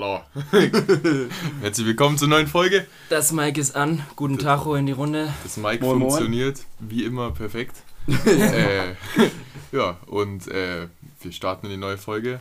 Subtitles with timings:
[0.00, 0.20] Hallo.
[1.60, 2.86] Herzlich willkommen zur neuen Folge.
[3.08, 4.06] Das Mic ist an.
[4.14, 5.34] Guten Tag in die Runde.
[5.42, 6.10] Das Mic Moin, moin.
[6.10, 7.82] funktioniert wie immer perfekt.
[8.06, 8.94] äh,
[9.72, 10.86] ja, und äh,
[11.20, 12.38] wir starten in die neue Folge.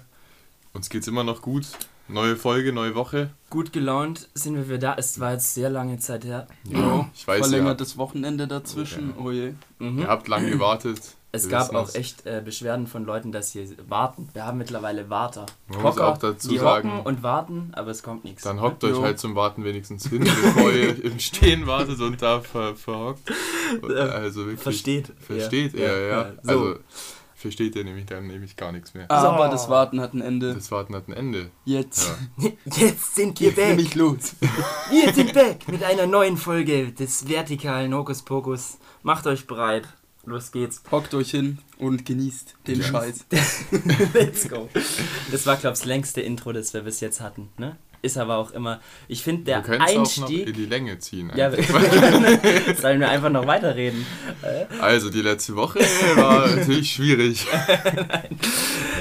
[0.74, 1.66] Uns geht's immer noch gut.
[2.10, 3.32] Neue Folge, neue Woche.
[3.50, 4.96] Gut gelaunt sind wir wieder da.
[4.98, 6.48] Es war jetzt sehr lange Zeit her.
[6.64, 9.14] Ja, ich weiß, Verlängertes Wochenende dazwischen.
[9.18, 9.24] Ja.
[9.26, 9.54] Oh je.
[9.80, 10.00] Mhm.
[10.00, 11.00] Ihr habt lange gewartet.
[11.34, 11.96] Es Wir gab auch es.
[11.96, 14.30] echt äh, Beschwerden von Leuten, dass sie warten.
[14.34, 15.46] Wir haben mittlerweile Warter.
[15.68, 18.44] Man muss auch dazu die sagen, hocken und warten, aber es kommt nichts.
[18.44, 19.02] Dann hockt euch Jo.
[19.04, 23.30] halt zum Warten wenigstens hin, bevor ihr im Stehen wartet und da ver verhockt.
[23.84, 24.62] Also wirklich.
[24.62, 25.12] Versteht.
[25.20, 25.86] Versteht Ja.
[25.98, 26.08] ja.
[26.08, 26.50] Ja, so.
[26.50, 26.76] Also
[27.48, 29.10] versteht ihr nämlich dann nämlich gar nichts mehr.
[29.10, 29.52] Aber So.
[29.52, 30.54] das Warten hat ein Ende.
[30.54, 31.50] Das Warten hat ein Ende.
[31.66, 32.12] Jetzt.
[32.38, 32.50] Ja.
[32.78, 33.80] Jetzt sind wir back.
[33.80, 34.36] ich los.
[34.92, 38.78] Wir sind back mit einer neuen Folge des vertikalen Hokus Pokus.
[39.04, 39.88] Macht euch bereit.
[40.26, 40.84] Los geht's.
[40.92, 42.86] Hockt euch hin und genießt den Ja.
[42.88, 43.26] Scheiß.
[44.14, 44.68] Let's go.
[45.32, 47.48] Das war, glaube ich, das längste Intro, das wir bis jetzt hatten.
[47.58, 47.78] Ne?
[48.02, 48.80] Ist aber auch immer.
[49.08, 50.54] Ich finde, der wir können es auch noch in Einstieg.
[50.54, 51.32] die Länge ziehen.
[51.36, 51.64] Ja, wir
[52.76, 54.06] sollen wir einfach noch weiterreden.
[54.82, 57.46] also die letzte Woche war natürlich schwierig.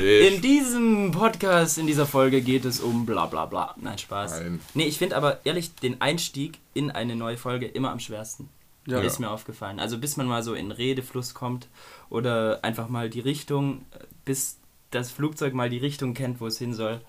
[0.00, 3.74] Nee, In diesem Podcast, in dieser Folge geht es um bla bla bla.
[3.78, 4.40] Nein, Spaß.
[4.40, 4.60] Nein.
[4.74, 8.48] Nee, ich finde aber ehrlich den Einstieg in eine neue Folge immer am schwersten.
[8.86, 9.00] Ja.
[9.00, 9.80] Ist mir aufgefallen.
[9.80, 11.68] Also bis man mal so in Redefluss kommt
[12.08, 13.84] oder einfach mal die Richtung,
[14.24, 14.58] bis
[14.90, 17.00] das Flugzeug mal die Richtung kennt, wo es hin soll,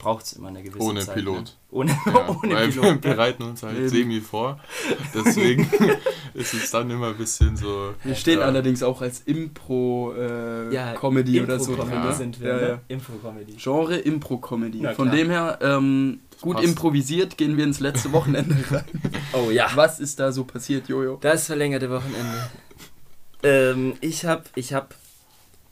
[0.00, 1.14] braucht es immer eine gewisse Ohne Zeit.
[1.14, 1.36] Pilot.
[1.44, 1.44] Ne?
[1.70, 3.00] Ohne, Ja, ohne weil wir Pilot.
[3.02, 3.88] bereiten uns halt Eben.
[3.88, 4.58] semi vor.
[5.14, 5.70] Deswegen
[6.34, 7.94] ist es dann immer ein bisschen so.
[8.02, 12.08] Wir stehen ja, allerdings auch als Impro-Comedy Ja, Comedy oder so Info-Comedy drin.
[12.10, 12.14] Ne?
[12.16, 12.48] sind wir.
[12.48, 12.68] Ja, ne?
[12.68, 12.80] ja.
[12.88, 13.52] Info-Comedy.
[13.58, 14.88] Genre Impro-Comedy.
[14.94, 16.68] Von dem her, ähm, gut passt.
[16.68, 18.84] improvisiert, gehen wir ins letzte Wochenende rein.
[19.32, 19.68] Oh ja.
[19.74, 21.18] Was ist da so passiert, Jojo?
[21.20, 22.50] Das verlängerte Wochenende.
[23.42, 24.94] ähm, ich hab, ich hab,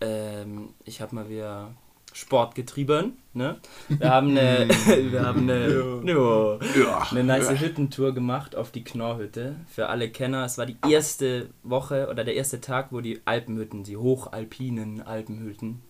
[0.01, 1.71] ähm, ich hab mal wieder
[2.13, 3.19] Sport getrieben.
[3.35, 3.59] Ne?
[3.89, 4.69] Wir haben eine,
[5.11, 6.59] wir haben eine, ja.
[6.83, 7.07] Ja.
[7.11, 9.57] eine nice Hüttentour gemacht auf die Knorrhütte.
[9.69, 13.85] Für alle Kenner, es war die erste Woche oder der erste Tag, wo die Alpenhütten,
[13.85, 15.81] die hochalpinen Alpenhütten,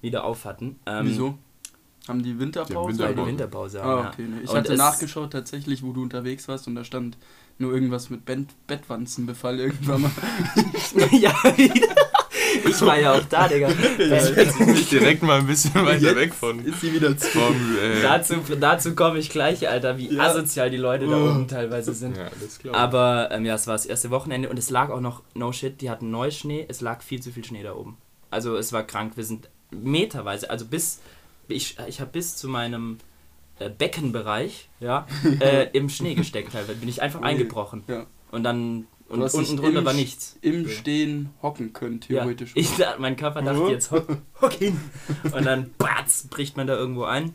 [0.00, 0.78] wieder auf hatten.
[0.86, 1.38] Ähm, Wieso?
[2.08, 2.96] Haben die Winterpause?
[2.96, 3.78] Die haben Weil die Winterpause.
[3.78, 4.06] Winterpause haben.
[4.06, 4.22] Ah, okay.
[4.22, 4.40] Ne.
[4.42, 7.16] Ich Und hatte es- nachgeschaut tatsächlich, wo du unterwegs warst und da stand
[7.58, 10.10] nur irgendwas mit Bett Bettwanzenbefall irgendwann mal.
[11.12, 11.32] ja,
[12.70, 13.68] ich war ja auch da, Digga.
[13.98, 16.64] Jetzt bin ich direkt mal ein bisschen weiter Jetzt weg von.
[16.64, 17.26] Ist sie wieder zu.
[17.28, 20.22] Vom, äh, dazu dazu komme ich gleich, Alter, wie Ja.
[20.24, 21.30] asozial die Leute da Oh.
[21.30, 22.16] oben teilweise sind.
[22.16, 22.82] ja, das glaube ich.
[22.82, 25.80] Aber ähm, ja, es war das erste Wochenende und es lag auch noch, no shit,
[25.80, 27.96] die hatten Neuschnee, es lag viel zu viel Schnee da oben.
[28.30, 31.00] Also es war krank, wir sind meterweise, also bis,
[31.48, 32.98] ich, ich habe bis zu meinem
[33.58, 35.06] äh, Beckenbereich, ja,
[35.40, 37.82] äh, im Schnee gesteckt teilweise, bin ich einfach eingebrochen.
[37.88, 38.06] Ja.
[38.30, 40.36] Und dann, und hast unten drunter im war nichts.
[40.40, 42.52] Im Stehen hocken können, Ja, theoretisch.
[42.54, 44.06] ich, da- mein Körper dachte jetzt, hock,
[44.40, 44.80] hock hin.
[45.32, 47.32] Und dann, batz, bricht man da irgendwo ein.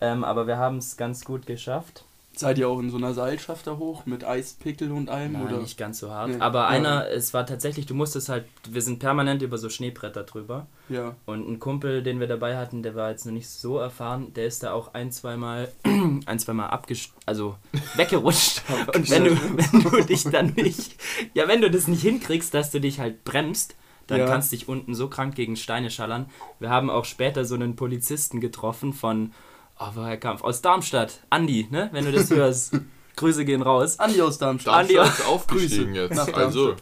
[0.00, 2.04] Ähm, aber wir haben es ganz gut geschafft.
[2.40, 5.32] Seid ihr auch in so einer Seilschaft da hoch mit Eispickel und allem?
[5.32, 5.58] Nein, oder?
[5.58, 6.30] nicht ganz so hart.
[6.30, 6.36] Nee.
[6.40, 6.66] Aber Ja.
[6.68, 10.66] einer, es war tatsächlich, du musstest halt, wir sind permanent über so Schneebretter drüber.
[10.88, 11.14] Ja.
[11.26, 14.46] Und ein Kumpel, den wir dabei hatten, der war jetzt noch nicht so erfahren, der
[14.46, 17.56] ist da auch ein, zweimal, ein, zweimal abgest also
[17.96, 18.62] weggerutscht.
[18.94, 20.96] Und wenn du, wenn du dich dann nicht,
[21.34, 23.76] ja, wenn du das nicht hinkriegst, dass du dich halt bremst,
[24.06, 24.26] dann Ja.
[24.26, 26.24] kannst du dich unten so krank gegen Steine schallern.
[26.58, 29.32] Wir haben auch später so einen Polizisten getroffen von,
[29.80, 30.40] oh, woher kam?
[30.42, 31.20] Aus Darmstadt.
[31.30, 31.88] Andi, ne?
[31.92, 32.74] Wenn du das hörst.
[33.16, 33.98] Grüße gehen raus.
[33.98, 34.74] Andi aus Darmstadt.
[34.74, 36.16] Andi ist aufgestiegen Grüße jetzt.
[36.16, 36.74] nach Also,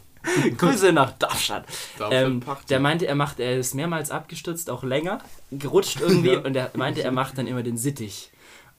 [0.57, 1.65] Grüße nach Darmstadt.
[1.97, 5.19] Darmstadt Ähm, der meinte, er macht, er ist mehrmals abgestürzt, auch länger,
[5.51, 6.39] gerutscht irgendwie Ja.
[6.41, 8.31] und er meinte, er macht dann immer den Sittich.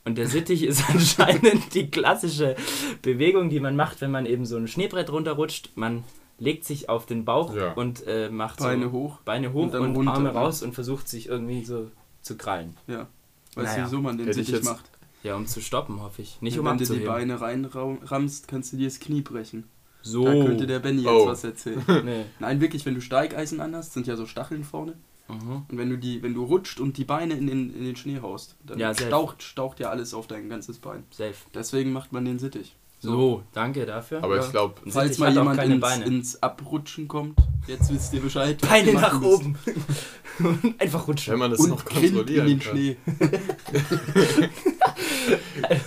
[0.05, 2.57] Und der Sittich ist anscheinend die klassische
[3.03, 5.71] Bewegung, die man macht, wenn man eben so ein Schneebrett runterrutscht.
[5.75, 6.05] Man
[6.39, 7.73] legt sich auf den Bauch Ja.
[7.73, 9.19] und äh, macht Beine so hoch.
[9.27, 11.91] Beine hoch und und, Arme raus und versucht sich irgendwie so
[12.23, 12.77] zu krallen.
[12.87, 13.09] Ja.
[13.55, 13.85] Weißt Naja.
[13.85, 14.85] du, wieso man den Hätte ich Sittich macht?
[15.23, 16.41] Ja, um zu stoppen, hoffe ich.
[16.41, 17.05] Nicht Und um wenn du die.
[17.05, 19.65] Beine reinrammst, kannst du dir das Knie brechen.
[20.03, 20.25] So.
[20.25, 21.27] Da könnte der Benny jetzt Oh.
[21.27, 21.83] was erzählen.
[22.05, 22.25] nee.
[22.39, 24.95] Nein, wirklich, wenn du Steigeisen anhast, sind ja so Stacheln vorne.
[25.29, 25.67] Mhm.
[25.69, 28.21] Und wenn du die, wenn du rutscht und die Beine in den, in den Schnee
[28.21, 31.05] haust, dann Ja, staucht, staucht ja alles auf dein ganzes Bein.
[31.11, 31.35] Safe.
[31.55, 32.75] Deswegen macht man den Sittich.
[33.03, 34.23] So, danke dafür.
[34.23, 34.45] Aber Ja.
[34.45, 36.05] ich glaube, Ein Falls mal auch jemand keine ins, Beine.
[36.05, 38.61] ins Abrutschen kommt, jetzt wisst ihr Bescheid.
[38.61, 39.41] Beine nach machen müsst.
[39.41, 40.75] oben.
[40.79, 41.33] Einfach rutschen.
[41.33, 42.73] wenn man das Und noch Grind in kontrollieren den kann.
[42.77, 42.97] Schnee.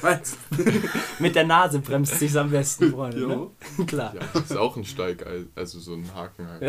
[0.01, 0.37] Was?
[1.19, 3.27] Mit der Nase bremst sich's am besten, Freunde.
[3.27, 3.47] Ne?
[3.87, 4.13] Klar.
[4.15, 5.25] Ja, das ist auch ein Steig,
[5.55, 6.61] also so ein Haken halt.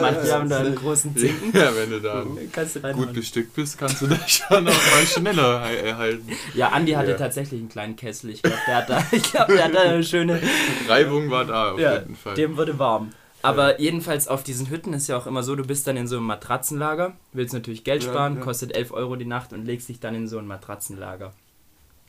[0.00, 1.52] Manche haben da einen großen Zinken.
[1.58, 5.06] Ja, wenn du da Kannst du gut bestückt bist, kannst du das schon auch mal
[5.06, 6.28] schneller erhalten.
[6.54, 7.16] Ja, Andi hatte Ja.
[7.16, 8.30] tatsächlich einen kleinen Kessel.
[8.30, 10.40] Ich glaube, der hat da, ich glaub, der hat da eine schöne.
[10.88, 12.34] Reibung war da auf Ja, jeden Fall.
[12.34, 13.12] dem wurde warm.
[13.44, 16.16] Aber jedenfalls auf diesen Hütten ist ja auch immer so, du bist dann in so
[16.16, 18.40] einem Matratzenlager, willst natürlich Geld Ja, sparen, ja.
[18.40, 21.32] kostet 11 Euro die Nacht und legst dich dann in so ein Matratzenlager.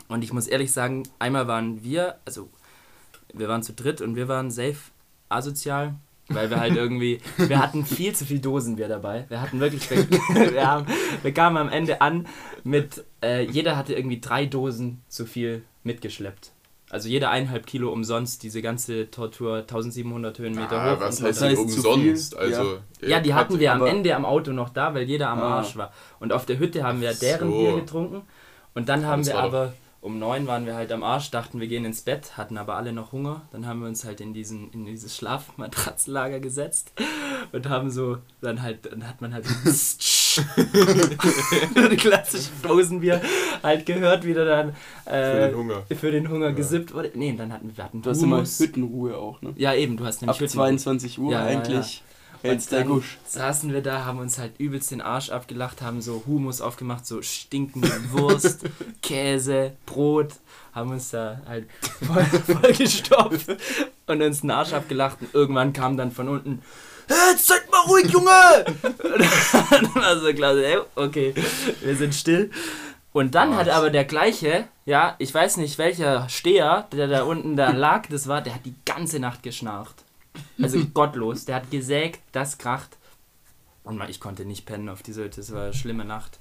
[0.07, 2.49] Und ich muss ehrlich sagen, einmal waren wir, also
[3.33, 4.77] wir waren zu dritt und wir waren safe
[5.29, 5.95] asozial,
[6.29, 9.25] weil wir halt irgendwie, wir hatten viel zu viel Dosenbier dabei.
[9.29, 10.07] Wir hatten wirklich, wir,
[10.53, 10.85] wir, haben,
[11.21, 12.27] wir kamen am Ende an
[12.63, 16.51] mit, äh, jeder hatte irgendwie drei Dosen zu viel mitgeschleppt.
[16.89, 20.99] Also jeder eineinhalb Kilo umsonst, diese ganze Tortur, 1700 Höhenmeter Ah, hoch.
[20.99, 22.37] was heißt denn heißt umsonst?
[22.37, 25.39] Also, Ja, die ihr hatten wir am Ende am Auto noch da, weil jeder am
[25.39, 25.57] Ah.
[25.57, 25.91] Arsch war.
[26.19, 27.57] Und auf der Hütte haben wir deren so.
[27.57, 28.21] Bier getrunken.
[28.75, 29.73] Und dann haben das wir aber,
[30.03, 32.93] um neun waren wir halt am Arsch, dachten wir gehen ins Bett, hatten aber alle
[32.93, 33.41] noch Hunger.
[33.51, 36.91] Dann haben wir uns halt in, diesen, in dieses Schlafmatratzenlager gesetzt
[37.51, 39.53] und haben so, dann halt, dann hat man halt so
[41.89, 43.21] die klassische Dosenbier
[43.61, 45.83] halt gehört, wie der dann Für äh, den Hunger.
[45.95, 46.51] für den Hunger Ja.
[46.53, 47.11] gesippt wurde.
[47.13, 48.43] Nee, dann hatten wir hatten Du hast immer.
[48.43, 49.53] Hüttenruhe auch, ne?
[49.57, 52.03] Ja, eben, du hast nämlich Ab Hütten- 22 Uhr Ja, ja, eigentlich
[52.43, 53.17] Und dann Gusch.
[53.25, 57.21] saßen wir da, haben uns halt übelst den Arsch abgelacht, haben so Humus aufgemacht, so
[57.21, 58.65] stinkende Wurst,
[59.01, 60.33] Käse, Brot,
[60.73, 61.67] haben uns da halt
[62.05, 62.23] voll,
[62.55, 63.47] voll gestopft
[64.07, 66.61] und uns den Arsch abgelacht und irgendwann kam dann von unten
[67.07, 68.65] "Hey, Jetzt seid mal ruhig, Junge!
[68.83, 69.21] Und
[69.71, 71.33] dann war so klar, ey, okay,
[71.81, 72.51] wir sind still.
[73.13, 73.75] Und dann hat Was?
[73.75, 78.27] aber der gleiche, ja, ich weiß nicht welcher Steher, der da unten da lag, das
[78.27, 80.02] war, der hat die ganze Nacht geschnarcht.
[80.61, 81.45] Also gottlos.
[81.45, 82.97] Der hat gesägt, das kracht.
[83.83, 85.25] Und ich konnte nicht pennen auf diese.
[85.25, 86.39] Es war eine schlimme Nacht.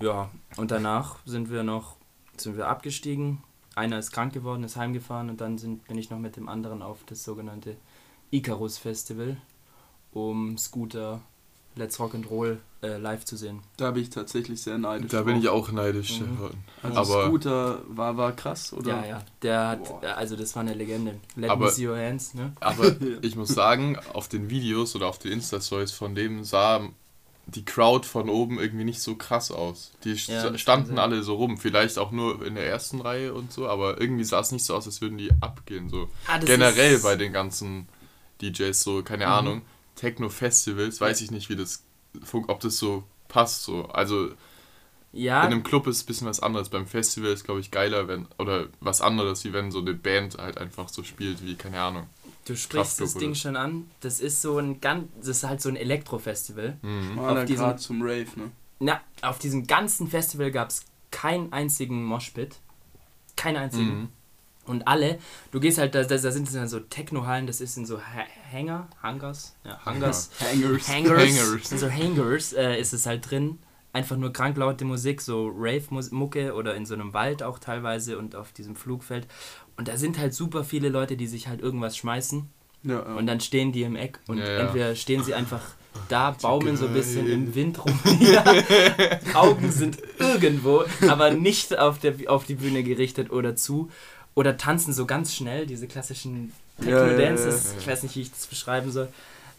[0.00, 1.96] Ja, und danach sind wir noch,
[2.36, 3.42] sind wir abgestiegen.
[3.74, 6.82] Einer ist krank geworden, ist heimgefahren und dann sind, bin ich noch mit dem anderen
[6.82, 7.76] auf das sogenannte
[8.30, 9.36] Icarus Festival,
[10.12, 11.20] um Scooter
[11.76, 13.60] Let's Rock and Roll äh, live zu sehen.
[13.76, 15.10] Da bin ich tatsächlich sehr neidisch.
[15.10, 15.42] Da bin drauf.
[15.42, 16.20] ich auch neidisch.
[16.20, 16.50] Mhm.
[16.82, 19.02] Also aber Scooter war, war krass, oder?
[19.02, 19.22] Ja, ja.
[19.42, 20.02] Der hat, Boah.
[20.16, 21.16] also das war eine Legende.
[21.36, 22.52] Let Aber- me see your hands, ne?
[22.60, 26.88] Aber ich muss sagen, auf den Videos oder auf den Insta-Stories von dem sah
[27.48, 29.92] die Crowd von oben irgendwie nicht so krass aus.
[30.02, 33.68] Die Ja, standen alle so rum, vielleicht auch nur in der ersten Reihe und so,
[33.68, 35.88] aber irgendwie sah es nicht so aus, als würden die abgehen.
[35.88, 36.08] So.
[36.26, 37.86] Ah, Generell bei den ganzen
[38.42, 39.32] DJs, so, keine Mhm.
[39.32, 39.62] Ahnung,
[39.94, 41.84] Techno-Festivals, weiß ich nicht, wie das,
[42.48, 43.64] ob das so passt.
[43.64, 43.86] So.
[43.86, 44.30] Also
[45.12, 46.68] Ja, in einem Club ist ein bisschen was anderes.
[46.68, 50.36] Beim Festival ist, glaube ich, geiler, wenn, oder was anderes, wie wenn so eine Band
[50.38, 52.06] halt einfach so spielt, wie, keine Ahnung.
[52.44, 53.90] Du sprichst das Ding oder- schon an.
[54.00, 56.76] Das ist so ein ganz, das ist halt so ein Elektrofestival.
[56.82, 57.12] Mhm.
[57.14, 58.50] Schmaler Auf diesem- zum Rave, ne?
[58.78, 62.56] Na, auf diesem ganzen Festival gab es keinen einzigen Moshpit.
[63.36, 63.98] Keinen einzigen.
[64.00, 64.08] Mhm.
[64.66, 65.18] Und alle,
[65.52, 68.88] du gehst halt, da, da da sind so Techno-Hallen, das ist in so Ha- Hangar,
[69.02, 70.88] Hangars, ja, Hangars, Hangers.
[70.88, 71.72] Hangars, Hangars.
[71.72, 73.58] in so Hangars äh, ist es halt drin.
[73.92, 78.36] Einfach nur krank laute Musik, so Rave-Mucke oder in so einem Wald auch teilweise und
[78.36, 79.26] auf diesem Flugfeld.
[79.78, 82.46] Und da sind halt super viele Leute, die sich halt irgendwas schmeißen.
[82.82, 83.14] Ja, ja.
[83.14, 84.58] Und dann stehen die im Eck und Ja, ja.
[84.66, 85.62] entweder stehen sie einfach
[86.10, 87.98] da, baumeln so ein bisschen im Wind rum.
[88.20, 88.44] ja.
[89.34, 93.90] Augen sind irgendwo, aber nicht auf, der, auf die Bühne gerichtet oder zu.
[94.36, 97.64] Oder tanzen so ganz schnell, diese klassischen Ja, ja, ja, Techno-Dances.
[97.64, 97.78] ja, ja.
[97.80, 99.08] Ich weiß nicht, wie ich das beschreiben soll.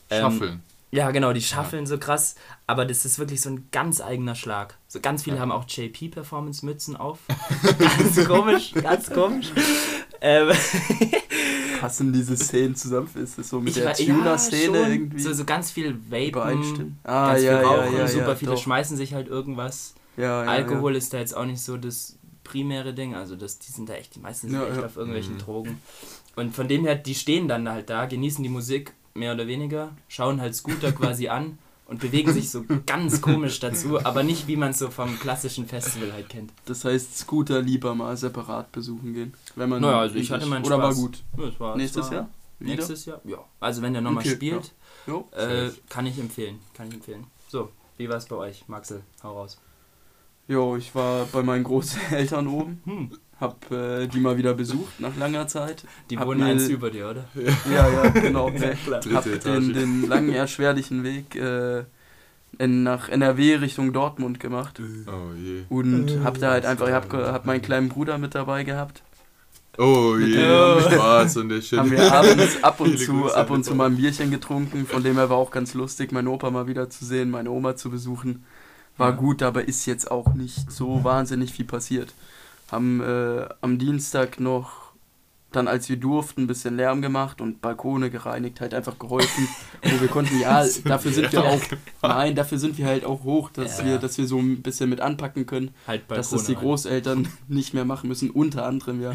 [0.09, 0.63] Ähm, Schaffeln.
[0.89, 2.35] Ja, genau, die schaffeln so krass,
[2.65, 4.77] aber das ist wirklich so ein ganz eigener Schlag.
[4.87, 5.41] So ganz viele Ja.
[5.41, 7.19] haben auch JP-Performance-Mützen auf.
[7.77, 9.51] ganz komisch, ganz komisch.
[10.21, 10.49] Ähm,
[11.81, 13.09] Passen diese Szenen zusammen?
[13.15, 14.91] Ist das so mit ich der Tuner-Szene schon.
[14.91, 16.97] irgendwie So, so ganz viel Vapen?
[17.03, 18.61] Ah, ganz ja, viel ja, Rauchen, ja, super ja, viele doch.
[18.61, 19.93] schmeißen sich halt irgendwas.
[20.15, 22.16] Ja, ja, Alkohol ist da jetzt auch nicht so das
[22.47, 24.85] primäre Ding, also das, die sind da echt, die meisten sind Ja, echt ja.
[24.85, 25.39] auf irgendwelchen Mhm.
[25.39, 25.81] Drogen.
[26.35, 29.91] Und von dem her, die stehen dann halt da, genießen die Musik mehr oder weniger,
[30.07, 34.55] schauen halt Scooter quasi an und bewegen sich so ganz komisch dazu, aber nicht wie
[34.57, 36.51] man es so vom klassischen Festival halt kennt.
[36.65, 39.33] Das heißt, Scooter lieber mal separat besuchen gehen.
[39.55, 40.97] Wenn man Naja, also ich hatte meinen Oder war Spaß.
[40.97, 41.23] gut.
[41.37, 42.29] Ja, es war, es Nächstes war Jahr?
[42.59, 42.71] Wieder?
[42.75, 43.21] Nächstes Jahr?
[43.23, 43.37] Ja.
[43.59, 44.73] Also wenn der nochmal Okay, spielt,
[45.07, 45.29] Jo.
[45.31, 46.59] äh, kann ich empfehlen.
[46.73, 47.25] Kann ich empfehlen.
[47.49, 49.01] So, wie war es bei euch, Maxel?
[49.23, 49.57] Hau raus.
[50.47, 53.11] Jo, ich war bei meinen Großeltern oben, Hm.
[53.39, 55.83] hab äh, die mal wieder besucht nach langer Zeit.
[56.09, 57.25] Die Hab wohnen mir- eins über dir, oder?
[57.71, 58.49] Ja, ja, genau.
[58.55, 59.01] Ja, klar.
[59.13, 61.83] hab den, den langen, erschwerlichen Weg äh,
[62.59, 64.79] in, nach NRW Richtung Dortmund gemacht.
[65.07, 65.63] Oh je.
[65.69, 69.03] Und hab da halt einfach, ich hab, ge- hab meinen kleinen Bruder mit dabei gehabt.
[69.77, 70.31] Oh je.
[70.37, 71.77] dem- Spaß und der Shit.
[71.79, 75.15] Haben wir abends ab und zu, ab und zu mal ein Bierchen getrunken, von dem
[75.17, 78.43] her war auch ganz lustig, meinen Opa mal wieder zu sehen, meine Oma zu besuchen.
[78.97, 82.13] War gut, aber ist jetzt auch nicht so wahnsinnig viel passiert.
[82.71, 84.87] Haben äh, am Dienstag noch,
[85.51, 89.47] dann als wir durften, ein bisschen Lärm gemacht und Balkone gereinigt, halt einfach geholfen,
[89.83, 90.39] wo wir konnten.
[90.39, 91.61] Ja, dafür sind wir auch,
[92.01, 93.85] nein, dafür sind wir halt auch hoch, dass Ja.
[93.85, 96.55] wir, dass wir so ein bisschen mit anpacken können Halt dass das die.
[96.55, 99.13] Großeltern nicht mehr machen müssen, unter anderem ja.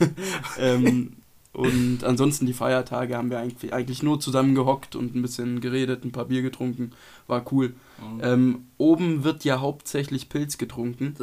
[0.58, 1.12] ähm,
[1.52, 6.04] und ansonsten die Feiertage haben wir eigentlich, eigentlich nur zusammen gehockt und ein bisschen geredet,
[6.04, 6.92] ein paar Bier getrunken.
[7.26, 7.74] War cool.
[8.00, 8.20] Mhm.
[8.22, 11.14] Ähm, oben wird ja hauptsächlich Pilz getrunken.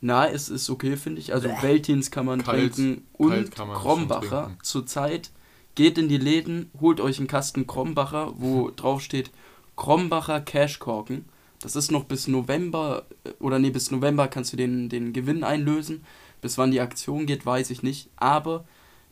[0.00, 1.32] Na, es ist okay, finde ich.
[1.32, 1.48] Also.
[1.60, 4.58] Veltins kann man Kalt- trinken und kann man Krombacher trinken.
[4.62, 5.30] zurzeit.
[5.74, 9.30] Geht in die Läden, holt euch einen Kasten Krombacher, wo drauf steht
[9.76, 11.24] Krombacher Cashkorken.
[11.60, 15.44] Das ist noch bis November, äh, oder nee, bis November kannst du den, den Gewinn
[15.44, 16.04] einlösen.
[16.40, 18.10] Bis wann die Aktion geht, weiß ich nicht.
[18.16, 18.64] Aber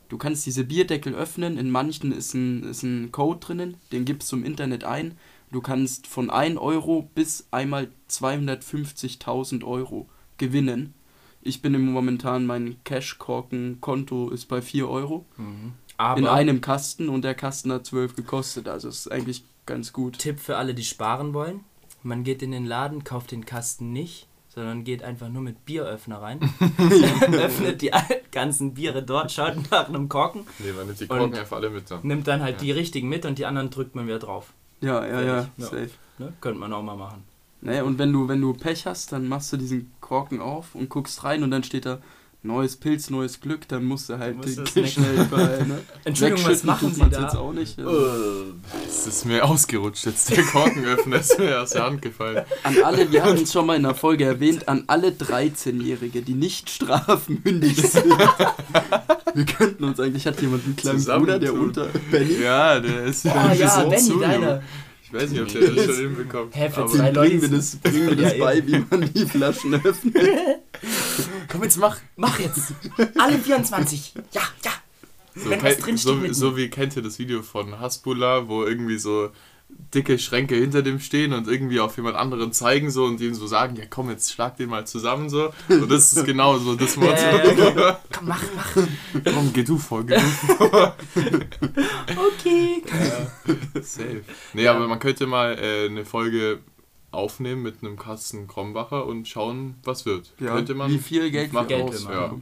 [0.09, 1.57] du kannst diese Bierdeckel öffnen.
[1.57, 5.17] In manchen ist ein, ist ein Code drinnen, den gibst du im Internet ein.
[5.51, 10.93] Du kannst von 1 Euro bis einmal 250.000 Euro gewinnen.
[11.41, 15.25] Ich bin im momentan, mein Cash-Korken-Konto ist bei 4 Euro.
[15.97, 18.67] Aber in einem Kasten und der Kasten hat 12 gekostet.
[18.67, 20.19] Also ist eigentlich ganz gut.
[20.19, 21.61] Tipp für alle, die sparen wollen.
[22.03, 26.21] Man geht in den Laden, kauft den Kasten nicht, sondern geht einfach nur mit Bieröffner
[26.21, 26.39] rein.
[27.31, 27.91] öffnet die
[28.31, 31.69] ganzen Biere dort, schaut nach einem Korken, Nee, man nimmt die Und- Korken einfach alle
[31.69, 31.99] mit da.
[32.01, 32.61] nimmt dann halt Ja.
[32.61, 34.53] die richtigen mit und die anderen drückt man wieder drauf.
[34.81, 35.65] Ja, ja, ja, Ja.
[35.65, 35.91] safe.
[36.17, 36.33] Ne?
[36.41, 37.23] Könnte man auch mal machen.
[37.61, 40.89] Ne, und wenn du, wenn du Pech hast, dann machst du diesen Korken auf und
[40.89, 41.99] guckst rein und dann steht da
[42.43, 44.37] neues Pilz, neues Glück, dann musst du halt
[44.75, 45.79] den schnell überall, ne?
[46.05, 47.21] Entschuldigung, was machen Sie da?
[47.21, 47.77] jetzt auch nicht.
[48.87, 52.43] Es ist mir ausgerutscht jetzt, der Korkenöffner ist mir aus der Hand gefallen.
[52.63, 56.33] An alle, wir hatten es schon mal in der Folge erwähnt, an alle 13-Jährige, die
[56.33, 58.05] nicht strafmündig sind.
[59.33, 62.41] wir könnten uns eigentlich, hat jemand einen kleinen Bruder, der unter Benny?
[62.41, 64.61] Ja, der ist Ah ja, so Benny, zu, deiner.
[65.11, 66.55] Ich weiß nicht, ob der das schon hinbekommt.
[66.55, 69.25] Hä, für zwei Leute Bringen wir das, bringen wir das Ja, bei, wie man die
[69.25, 70.15] Flaschen öffnet.
[71.49, 71.99] Komm jetzt mach!
[72.15, 72.73] Mach jetzt!
[73.17, 74.13] Alle 24!
[74.31, 74.71] Ja, ja!
[75.35, 78.97] So, Wenn was drinsteht so, so wie kennt ihr das Video von Hasbullah, wo irgendwie
[78.97, 79.31] so
[79.93, 83.45] dicke Schränke hinter dem stehen und irgendwie auf jemand anderen zeigen so und ihm so
[83.45, 85.51] sagen, ja komm, jetzt schlag den mal zusammen so.
[85.67, 87.11] Und das ist genau so das Motto.
[87.11, 87.99] Ja, ja, ja.
[88.13, 88.73] Komm, mach, mach!
[89.33, 90.95] Komm, geh du vor, geh du vor.
[92.11, 92.81] Okay!
[93.81, 94.23] Safe.
[94.53, 94.75] Nee, Ja.
[94.75, 96.59] aber man könnte mal äh, eine Folge
[97.11, 100.33] aufnehmen mit einem Kasten Krombacher und schauen, was wird.
[100.39, 101.69] Ja, könnte man wie viel Geld machen.
[101.69, 102.35] wir Geld wir Ja.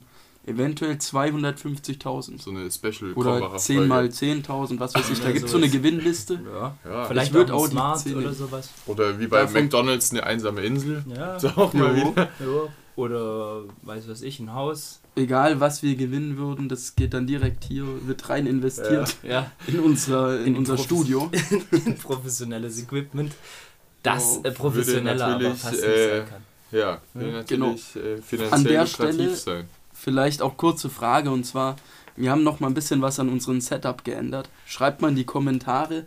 [0.50, 2.42] Eventuell 250.000.
[2.42, 5.22] So eine Special Oder Krombacher 10 mal 10.000, was weiß ich.
[5.22, 5.70] Da gibt es so eine.
[5.70, 6.40] Gewinnliste.
[6.52, 6.76] Ja.
[6.90, 7.06] Ja.
[7.06, 8.70] Vielleicht Ich würd auch, Smart oder sowas.
[8.88, 11.04] Oder wie bei Davon- McDonalds eine einsame Insel.
[11.16, 11.36] Ja.
[11.38, 12.12] Ist auch mal Jo.
[12.12, 12.30] wieder.
[12.96, 15.00] Oder, weiß was ich, ein Haus.
[15.16, 19.52] Egal, was wir gewinnen würden, das geht dann direkt hier, wird rein investiert Ja.
[19.68, 21.32] in, unser, in, In unser Profis- Studio.
[22.04, 23.32] Professionelles Equipment.
[24.04, 26.42] Das Oh, professioneller aber fast nicht äh, sein kann.
[26.72, 29.68] Ja, will Ja, natürlich äh, finanziell An der Stelle- sein.
[30.02, 31.76] Vielleicht auch kurze Frage und zwar,
[32.16, 34.50] wir haben noch mal ein bisschen was an unserem Setup geändert.
[34.66, 36.06] Schreibt mal in die Kommentare,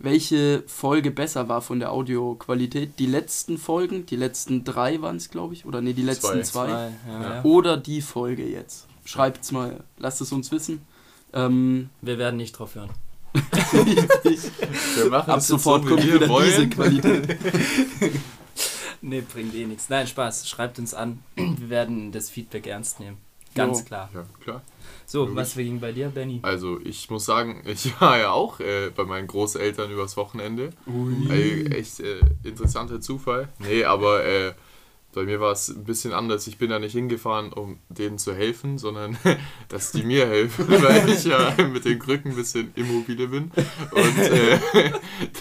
[0.00, 2.98] welche Folge besser war von der Audioqualität.
[2.98, 6.66] Die letzten Folgen, die letzten drei waren es, glaube ich, oder nee, die letzten Zwei.
[6.66, 6.68] zwei.
[6.70, 6.90] Ja,
[7.36, 7.42] Ja.
[7.44, 8.88] Oder die Folge jetzt.
[9.04, 10.82] Schreibt's mal, lasst es uns wissen.
[11.32, 12.90] Ähm, Wir werden nicht drauf hören.
[14.96, 16.70] Wir machen ab sofort so, kommt wir wieder diese wollen.
[16.70, 17.38] Qualität.
[19.00, 19.88] Nee, bringt eh nichts.
[19.88, 20.48] Nein, Spaß.
[20.48, 21.22] Schreibt uns an.
[21.36, 23.16] Wir werden das Feedback ernst nehmen.
[23.54, 23.84] Ganz Jo.
[23.84, 24.10] klar.
[24.14, 24.62] Ja, klar.
[25.06, 25.36] So, Logisch.
[25.36, 26.40] was ging bei dir, Benny?
[26.42, 30.70] Also, ich muss sagen, ich war ja auch äh, bei meinen Großeltern übers Wochenende.
[30.86, 31.30] Ui.
[31.30, 33.48] Ey, echt äh, interessanter Zufall.
[33.58, 34.52] Nee, aber äh,
[35.14, 36.46] bei mir war es ein bisschen anders.
[36.46, 39.16] Ich bin da nicht hingefahren, um denen zu helfen, sondern
[39.68, 43.50] dass die mir helfen, weil ich ja mit den Krücken ein bisschen immobile bin.
[43.90, 44.58] Und äh,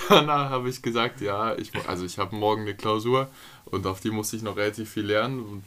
[0.09, 3.27] danach habe ich gesagt, ja, ich, also ich habe morgen eine Klausur
[3.65, 5.63] und auf die muss ich noch relativ viel lernen.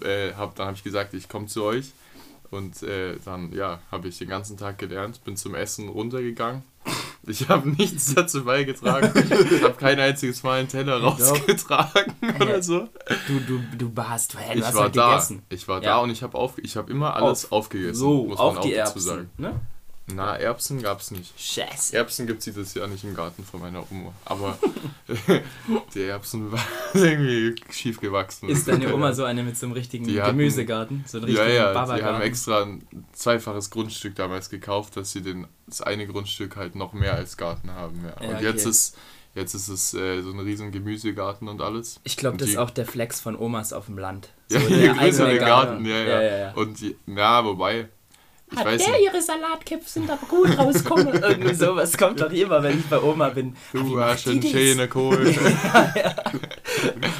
[0.00, 1.92] Äh, hab, dann habe ich gesagt, ich komme zu euch.
[2.50, 6.62] Und äh, dann, ja, habe ich den ganzen Tag gelernt, bin zum Essen runtergegangen.
[7.26, 9.12] Ich habe nichts dazu beigetragen.
[9.52, 12.88] Ich habe kein einziges Mal einen Teller rausgetragen oder so.
[13.26, 13.92] Du, du, du
[14.38, 15.10] hey, du Ich hast war halt da.
[15.10, 15.42] gegessen.
[15.50, 15.96] Ich war Ja.
[15.96, 17.52] da und ich habe auf, ich habe immer alles Auf.
[17.52, 17.94] aufgegessen.
[17.96, 19.30] So, muss auch man die dazu Erbsen.
[19.36, 19.60] Ne?
[20.14, 21.38] Na, Erbsen gab es nicht.
[21.38, 21.94] Scheiße.
[21.96, 24.12] Erbsen gibt es dieses Jahr nicht im Garten von meiner Oma.
[24.24, 24.58] Aber
[25.94, 26.60] die Erbsen waren
[26.94, 28.48] irgendwie schief gewachsen.
[28.48, 31.04] Ist deine Oma so eine mit so einem richtigen Die hatten- Gemüsegarten?
[31.06, 32.06] So einen Ja, richtigen ja, die Babagarten?
[32.06, 36.92] haben extra ein zweifaches Grundstück damals gekauft, dass sie den, das eine Grundstück halt noch
[36.92, 38.02] mehr als Garten haben.
[38.04, 38.22] Ja.
[38.24, 38.70] Ja, und jetzt okay.
[38.70, 38.96] ist,
[39.34, 42.00] jetzt ist es äh, so ein riesen Gemüsegarten und alles.
[42.04, 44.30] Ich glaube, das die- ist auch der Flex von Omas auf dem Land.
[44.50, 46.04] Ja, der je größer der Garten, ja, ja.
[46.08, 46.52] ja, ja, ja.
[46.54, 47.88] Und die, ja, wobei,
[48.56, 51.14] Hat weiß der nicht, ihre Salatköpfe da gut rauskommen?
[51.22, 53.54] Irgendwie sowas kommt doch immer, wenn ich bei Oma bin.
[53.72, 55.34] Du hast einen schönen Kohl.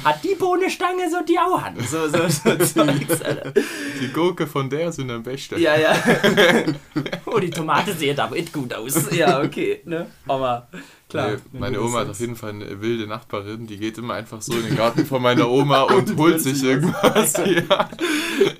[0.03, 1.75] Hat die Bohnenstange so die auch an?
[1.79, 3.53] So, so, so Alter.
[4.01, 5.59] Die Gurke von der sind am besten.
[5.59, 5.95] Ja, ja.
[7.25, 9.11] oh, die Tomate sieht aber nicht gut aus.
[9.15, 10.07] Ja, okay, ne?
[10.27, 10.67] Aber
[11.09, 11.31] klar.
[11.51, 14.53] Nee, meine Oma hat auf jeden Fall eine wilde Nachbarin, die geht immer einfach so
[14.53, 17.33] in den Garten von meiner Oma und holt sich irgendwas.
[17.33, 17.89] Ja.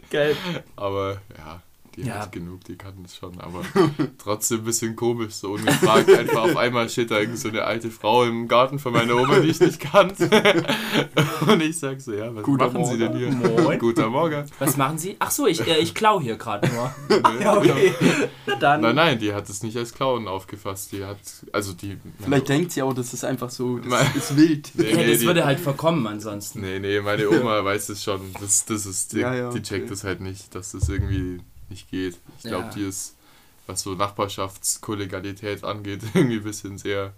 [0.09, 0.35] Geil.
[0.75, 1.61] Aber ja,
[2.03, 2.19] die Ja.
[2.19, 3.61] hat genug, die kann das schon, aber
[4.17, 6.09] trotzdem ein bisschen komisch, so ungefragt.
[6.13, 9.39] Einfach auf einmal steht da irgend so eine alte Frau im Garten von meiner Oma,
[9.39, 10.29] die ich nicht kannte.
[11.47, 13.31] Und ich sag so, ja, was Guter machen Sie denn hier?
[13.31, 13.79] Moin.
[13.79, 14.45] Guter Morgen.
[14.59, 15.15] Was machen Sie?
[15.19, 16.93] Ach so, ich, äh, ich klau hier gerade nur.
[17.41, 17.93] Ja, okay.
[18.45, 18.81] Na dann.
[18.81, 20.91] Nein, nein, die hat es nicht als Klauen aufgefasst.
[20.91, 21.17] Die hat,
[21.51, 21.97] also die.
[22.23, 24.71] Vielleicht denkt sie auch, das ist einfach so, Mein- das ist wild.
[24.75, 26.61] Nee, Ja, nee, das die, würde halt verkommen ansonsten.
[26.61, 28.21] nee, nee, meine Oma weiß es schon.
[28.39, 29.93] Das, das ist, die, Ja, ja, die checkt okay.
[29.93, 31.39] es halt nicht, dass das irgendwie
[31.69, 32.17] nicht geht.
[32.37, 32.69] Ich glaube, Ja.
[32.71, 33.15] die ist,
[33.67, 37.13] was so Nachbarschaftskollegialität angeht, irgendwie ein bisschen sehr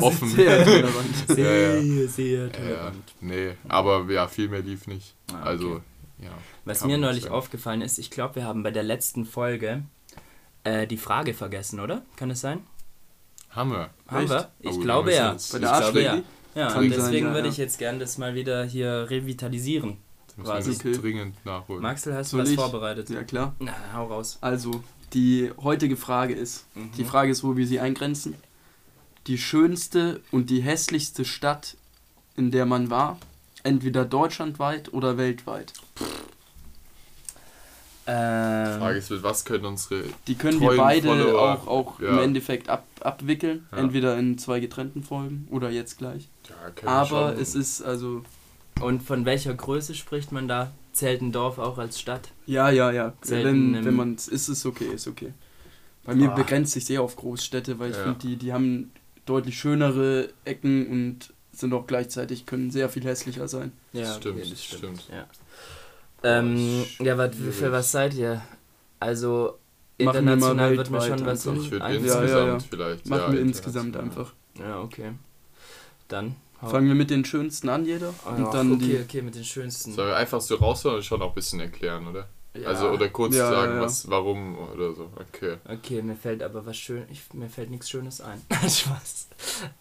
[0.00, 0.28] offen.
[0.28, 1.14] Sehr tolerant.
[1.28, 2.08] Sehr, Ja, ja.
[2.08, 3.14] sehr tolerant.
[3.20, 5.14] nee, aber ja, viel mehr lief nicht.
[5.32, 5.48] Ah, okay.
[5.48, 5.80] Also,
[6.18, 6.30] ja.
[6.64, 7.34] Was mir neulich sagen.
[7.34, 9.82] aufgefallen ist, ich glaube, wir haben bei der letzten Folge
[10.64, 12.02] äh, die Frage vergessen, oder?
[12.16, 12.60] Kann es sein?
[13.50, 13.90] Haben wir.
[14.08, 14.30] Haben Echt?
[14.30, 14.50] wir?
[14.60, 15.34] Ich Oh, glaube ja.
[15.34, 16.20] Ich glaube ja.
[16.54, 17.52] Ja, und sein, deswegen ja, würde ja.
[17.52, 19.98] ich jetzt gern das mal wieder hier revitalisieren.
[20.40, 20.70] Das Quasi.
[20.72, 20.98] jetzt Okay.
[20.98, 21.82] dringend nachholen.
[21.82, 22.56] Maxel, hast du Soll was ich?
[22.56, 23.10] vorbereitet?
[23.10, 23.54] Ja, klar.
[23.58, 24.38] Na, hau raus.
[24.40, 24.82] Also,
[25.12, 26.90] die heutige Frage ist, Mhm.
[26.96, 28.34] die Frage ist, wo wir sie eingrenzen.
[29.26, 31.76] Die schönste und die hässlichste Stadt,
[32.36, 33.18] in der man war,
[33.62, 35.72] entweder deutschlandweit oder weltweit.
[38.06, 40.04] Ähm, Frage ist, mit was können unsere.
[40.26, 42.08] Die können wir beide Follower, auch, auch ja.
[42.08, 43.78] im Endeffekt ab, abwickeln, Ja.
[43.78, 46.28] entweder in zwei getrennten Folgen oder jetzt gleich.
[46.48, 48.24] Ja, Aber es ist also,
[48.80, 50.72] Und von welcher Größe spricht man da?
[50.92, 52.30] Zählt ein Dorf auch als Stadt?
[52.46, 55.32] ja, ja, ja, Selten wenn, wenn man es ist, es okay, ist okay.
[56.04, 56.36] Bei mir Boah.
[56.36, 58.02] begrenzt sich sehr auf Großstädte, weil ich Ja.
[58.04, 58.90] finde, die, die haben
[59.26, 63.72] deutlich schönere Ecken und sind auch gleichzeitig, können sehr viel hässlicher sein.
[63.92, 65.08] Das stimmt, das stimmt.
[65.10, 65.26] Ja,
[66.22, 68.42] ähm, ist ja wat, für was seid ihr?
[68.98, 69.58] Also
[69.98, 71.62] Machen wir international wird mir weltweit schon was einfach.
[71.64, 71.84] Ich würde.
[71.84, 72.58] Ja, insgesamt ja, ja.
[72.58, 73.08] vielleicht.
[73.08, 74.24] Machen ja, wir insgesamt international.
[74.24, 74.34] einfach.
[74.58, 75.12] Ja, okay.
[76.08, 76.36] Dann.
[76.68, 78.12] Fangen wir mit den schönsten an, jeder.
[78.26, 78.98] Oh, und dann okay, die.
[79.02, 79.92] okay, mit den schönsten.
[79.92, 82.28] Sollen wir einfach so raushauen und schon auch ein bisschen erklären, oder?
[82.52, 82.66] Ja.
[82.68, 83.82] Also, oder kurz Ja, sagen, ja, ja.
[83.84, 85.08] was, warum oder so.
[85.14, 85.58] Okay.
[85.68, 87.04] Okay, mir fällt aber was schön.
[87.08, 88.42] Ich, mir fällt nichts Schönes ein.
[88.68, 89.28] Spaß.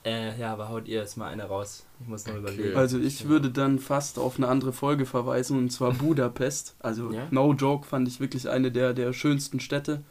[0.06, 1.86] Äh, ja, aber haut ihr jetzt mal eine raus.
[2.00, 2.42] Ich muss noch Okay.
[2.44, 2.78] überlegen.
[2.78, 6.76] Also ich würde dann fast auf eine andere Folge verweisen und zwar Budapest.
[6.80, 7.28] Also Ja?
[7.32, 10.04] no joke fand ich wirklich eine der, der schönsten Städte.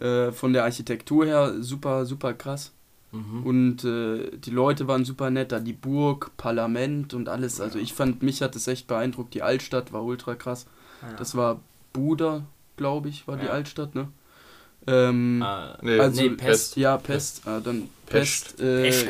[0.00, 2.72] Äh, von der Architektur her super, super krass.
[3.14, 3.46] Mhm.
[3.46, 7.60] Und äh, die Leute waren super nett, da die Burg, Parlament und alles.
[7.60, 9.34] Also ich fand, mich hat es echt beeindruckt.
[9.34, 10.66] Die Altstadt war ultra krass.
[11.02, 11.12] ja.
[11.16, 11.60] Das war
[11.92, 12.42] Buda,
[12.76, 13.48] glaube ich, war die.
[13.48, 14.08] Altstadt, ne?
[14.86, 16.76] Ähm, Ah, Nee, Also, nee, Pest.
[16.76, 17.42] Ja, Pest.
[17.46, 18.56] Ah, dann Pest.
[18.56, 18.60] Pest.
[18.60, 19.06] Äh, Pest,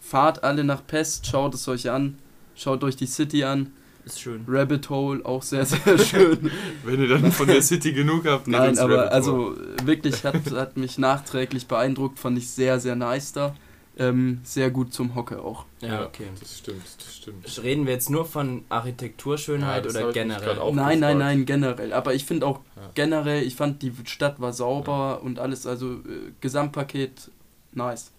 [0.00, 2.18] fahrt alle nach Pest, schaut es euch an.
[2.54, 3.72] Schaut euch die City an.
[4.04, 4.44] Ist schön.
[4.48, 6.50] Rabbit Hole, auch sehr, sehr schön.
[6.84, 9.12] Wenn ihr dann von der City genug habt, geht Nein, ins aber Rabbit Hole.
[9.12, 13.54] also äh, wirklich hat, hat mich nachträglich beeindruckt, fand ich sehr, sehr nice da.
[13.98, 15.66] Ähm, sehr gut zum Hocke auch.
[15.82, 16.24] Ja, okay.
[16.38, 17.62] Das stimmt, das stimmt.
[17.62, 20.58] Reden wir jetzt nur von Architekturschönheit Ja, oder ich generell?
[20.58, 21.18] auch nein, nein, gefragt.
[21.18, 21.92] nein, generell.
[21.92, 22.90] Aber ich finde auch Ja.
[22.94, 27.30] generell, ich fand die Stadt war sauber und alles, also äh, Gesamtpaket
[27.72, 28.12] nice.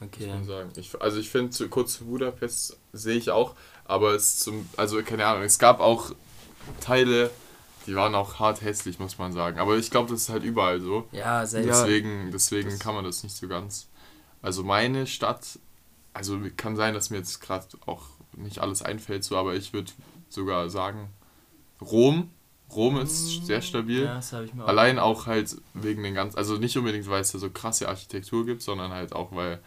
[0.00, 0.28] Muss Okay.
[0.28, 0.70] man sagen.
[0.76, 3.54] Ich, also ich finde, zu, kurz zu Budapest sehe ich auch,
[3.88, 6.12] aber es zum, also keine Ahnung, es gab auch
[6.80, 7.30] Teile,
[7.86, 9.58] die waren auch hart hässlich, muss man sagen.
[9.58, 11.08] Aber ich glaube, das ist halt überall so.
[11.10, 11.68] Ja, selbst.
[11.68, 11.82] Ja.
[11.84, 13.88] Deswegen, deswegen das- kann man das nicht so ganz.
[14.42, 15.58] Also meine Stadt,
[16.14, 18.02] also kann sein, dass mir jetzt gerade auch
[18.36, 19.90] nicht alles einfällt, so, aber ich würde
[20.28, 21.08] sogar sagen,
[21.80, 22.30] Rom.
[22.74, 24.04] Rom ist sehr stabil.
[24.04, 24.68] Ja, das habe ich mir auch.
[24.68, 28.44] Allein auch halt wegen den ganzen, also nicht unbedingt, weil es da so krasse Architektur
[28.44, 29.60] gibt, sondern halt auch, weil,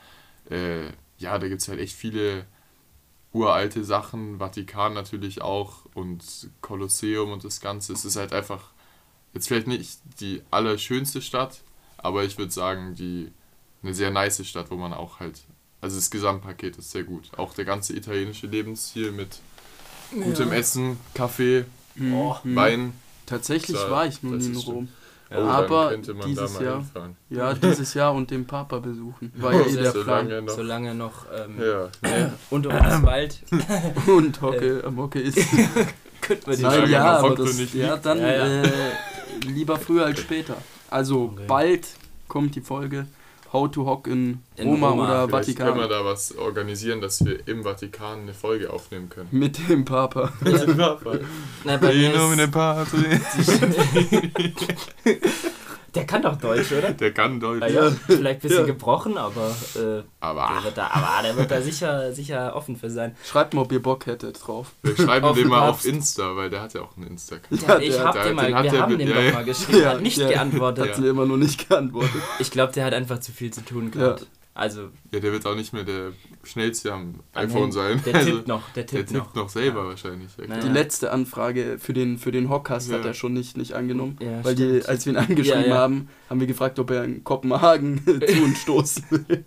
[0.51, 0.85] äh,
[1.17, 2.45] ja, da gibt es halt echt viele
[3.33, 7.93] uralte Sachen, Vatikan natürlich auch und Kolosseum und das Ganze.
[7.93, 8.71] Es ist halt einfach,
[9.33, 11.61] jetzt vielleicht nicht die allerschönste Stadt,
[11.97, 13.31] aber ich würde sagen, die
[13.83, 15.41] eine sehr nice Stadt, wo man auch halt,
[15.79, 17.31] also das Gesamtpaket ist sehr gut.
[17.37, 19.39] Auch der ganze italienische Lebensstil mit
[20.11, 21.65] gutem Essen, Kaffee,
[21.99, 22.37] Oh.
[22.43, 22.93] Wein.
[23.25, 24.87] Tatsächlich war ich noch nie in Rom.
[25.31, 25.39] Oh, Ja.
[25.39, 27.15] dann Aber könnte man dieses da mal Jahr- hinfahren.
[27.29, 29.31] Ja, dieses Jahr und den Papa besuchen.
[29.37, 30.27] War ja eh der so Plan.
[30.27, 30.53] lange noch.
[30.55, 32.33] Solange noch ähm, Ja, ne?
[32.49, 33.41] unter uns Wald,
[34.07, 35.37] Und Hocke am Hocke ist.
[36.21, 38.61] könnten wir die Solange Nein, noch ja, aber Hocke das, nicht ja, dann Ja, ja.
[38.63, 38.69] Äh,
[39.47, 40.55] lieber früher als später.
[40.89, 41.43] Also Okay.
[41.47, 41.87] bald
[42.27, 43.07] kommt die Folge
[43.53, 45.03] How to Hock in, In Roma, Roma.
[45.25, 46.05] oder Vielleicht können wir Vatikan.
[46.05, 49.27] da was organisieren, dass wir im Vatikan eine Folge aufnehmen können.
[49.31, 50.31] Mit dem Papa.
[51.65, 53.19] Na, bei mir ist, Patri.
[55.95, 56.91] der kann doch Deutsch, oder?
[56.93, 57.61] Der kann Deutsch.
[57.63, 58.65] Ah, ja, vielleicht ein bisschen Ja.
[58.65, 62.89] gebrochen, aber, äh, der Aber wird da, aber der wird da sicher, sicher offen für
[62.89, 63.15] sein.
[63.25, 64.71] Schreibt mal, ob ihr Bock hättet drauf.
[64.83, 65.85] wir schreiben den den mal auf.
[65.85, 67.61] Insta, weil der hat ja auch einen Insta-Kanal.
[67.67, 69.21] Ja, der ich hat- hab der- dem mal, den hat wir der haben ja, doch
[69.23, 69.31] ja.
[69.33, 70.27] mal geschrieben, er hat nicht ja.
[70.29, 70.87] geantwortet.
[70.89, 72.21] Hat sie immer noch nicht geantwortet.
[72.39, 73.99] Ich glaube, der hat einfach zu viel zu tun Ja.
[74.01, 74.27] gehabt.
[74.53, 76.11] Also, Ja, der wird auch nicht mehr der
[76.43, 78.01] schnellste am Am iPhone sein.
[78.05, 79.43] der Also, tippt noch, der der tippt tippt noch.
[79.43, 79.87] noch selber Ja.
[79.87, 80.29] wahrscheinlich.
[80.37, 80.61] Ja, Naja.
[80.61, 82.97] Die letzte Anfrage für den, für den Hockcast Ja.
[82.97, 84.17] hat er schon nicht, nicht angenommen.
[84.21, 85.77] Ja, weil die, als wir ihn angeschrieben Ja, ja.
[85.77, 89.45] haben, haben wir gefragt, ob er in Kopenhagen zu uns stoßen will.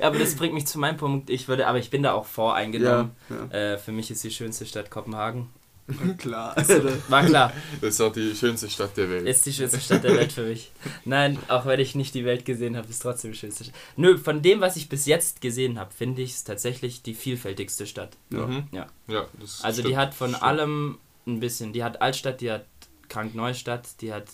[0.00, 1.30] Ja, aber das bringt mich zu meinem Punkt.
[1.30, 3.12] Ich würde, aber ich bin da auch ja, voreingenommen.
[3.28, 3.56] ja.
[3.74, 5.48] Äh, für mich ist die schönste Stadt Kopenhagen.
[6.18, 6.54] klar.
[7.08, 9.26] War klar, Das ist auch die schönste Stadt der Welt.
[9.26, 10.70] ist die schönste Stadt der Welt für mich.
[11.04, 13.74] Nein, auch wenn ich nicht die Welt gesehen habe, ist trotzdem die schönste Stadt.
[13.96, 17.86] Nö, von dem, was ich bis jetzt gesehen habe, finde ich es tatsächlich die vielfältigste
[17.86, 18.16] Stadt.
[18.30, 18.46] Ja.
[18.46, 18.64] Mhm.
[18.72, 18.86] Ja.
[19.08, 20.42] ja das Also die stimmt, hat von stimmt.
[20.42, 21.72] allem ein bisschen.
[21.72, 22.64] Die hat Altstadt, die hat
[23.08, 24.26] Krank-Neustadt, die hat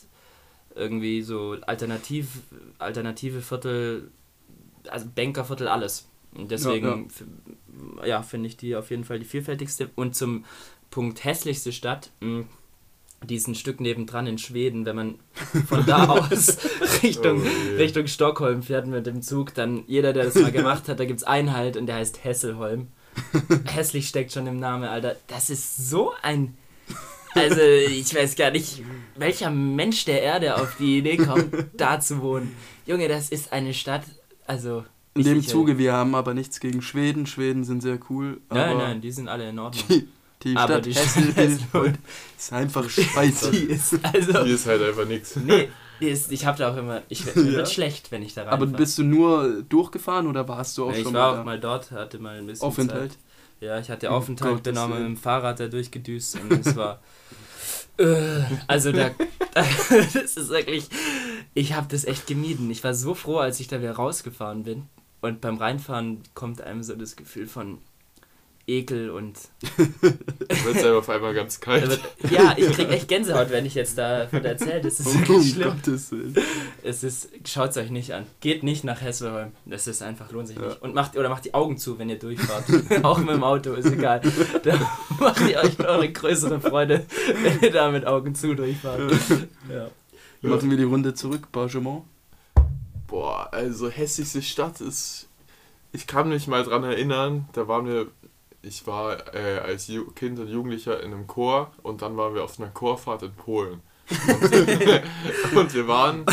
[0.75, 2.29] irgendwie so alternativ,
[2.79, 4.11] alternative Viertel,
[4.89, 6.07] also Bankerviertel, alles.
[6.35, 7.09] Und deswegen,
[7.99, 8.07] Ja, ja.
[8.07, 9.89] ja, finde ich die auf jeden Fall die vielfältigste.
[9.95, 10.45] Und zum
[10.91, 12.45] Punkt hässlichste Stadt, mh,
[13.25, 15.15] die ist ein Stück nebendran in Schweden, wenn man
[15.67, 16.59] von da aus
[17.03, 17.77] Richtung, Oh.
[17.77, 21.21] Richtung Stockholm fährt mit dem Zug, dann jeder, der das mal gemacht hat, da gibt
[21.21, 22.89] es einen Halt und der heißt Hesselholm.
[23.65, 25.17] Hässlich steckt schon im Namen, Alter.
[25.27, 26.57] Das ist so ein.
[27.35, 28.83] Also, ich weiß gar nicht,
[29.17, 32.55] welcher Mensch der Erde auf die Idee kommt, da zu wohnen.
[32.87, 34.03] Junge, das ist eine Stadt,
[34.47, 34.85] also.
[35.15, 37.27] In dem ich- Zuge, wir haben aber nichts gegen Schweden.
[37.27, 38.41] Schweden sind sehr cool.
[38.51, 39.85] Nein, nein, die sind alle in Ordnung.
[39.89, 40.09] Die,
[40.43, 41.95] die Aber Stadt die Stadt Hesselholm
[42.37, 43.51] ist einfach scheiße.
[43.53, 44.45] Die ist, also.
[44.45, 45.37] Hier ist halt einfach nichts.
[45.37, 45.69] Nee,
[46.01, 47.03] die ist, ich hab da auch immer.
[47.09, 47.53] Ich mir Ja.
[47.59, 48.53] wird schlecht, wenn ich da rein.
[48.53, 51.61] Aber bist du nur durchgefahren oder warst du auch ich schon war mal auch mal
[51.61, 52.67] dort, hatte mal ein bisschen.
[52.67, 53.13] Aufenthalt?
[53.13, 53.21] Zeit.
[53.61, 57.01] Ja, ich hatte Um Aufenthalt, bin auch mit dem Fahrrad da durchgedüst und es war.
[57.99, 59.11] Äh, also da,
[59.55, 60.91] das ist wirklich,
[61.55, 62.71] ich habe das echt gemieden.
[62.71, 64.83] Ich war so froh, als ich da wieder rausgefahren bin.
[65.23, 67.79] Und beim Reinfahren kommt einem so das Gefühl von
[68.69, 69.39] Ekel und
[69.77, 72.01] Wird selber auf einmal ganz kalt.
[72.31, 74.81] Ja, ich krieg echt Gänsehaut, wenn ich jetzt davon erzähle.
[74.81, 75.69] Das ist wirklich schlimm.
[75.71, 76.35] Gottes Willen.
[76.83, 78.27] Es ist, schaut's euch nicht an.
[78.41, 79.53] Geht nicht nach Hesselholm.
[79.67, 80.67] Das ist einfach, lohnt sich Ja.
[80.67, 80.83] nicht.
[80.83, 82.65] Und macht, oder macht die Augen zu, wenn ihr durchfahrt.
[83.05, 84.21] Auch mit dem Auto, ist egal.
[84.65, 84.79] Da
[85.21, 87.07] macht ihr euch eure größere Freude,
[87.43, 89.01] wenn ihr da mit Augen zu durchfahrt.
[89.73, 89.91] Ja.
[90.43, 92.05] Machen wir die Runde zurück, Bargemont.
[93.07, 95.29] Boah, also hässlichste Stadt ist.
[95.93, 98.09] Ich kann mich mal dran erinnern, da waren wir.
[98.63, 102.45] Ich war äh, als Ju Kind und Jugendlicher in einem Chor und dann waren wir
[102.45, 103.83] auf einer Chorfahrt in Polen.
[104.11, 104.43] Und,
[105.57, 106.27] und wir waren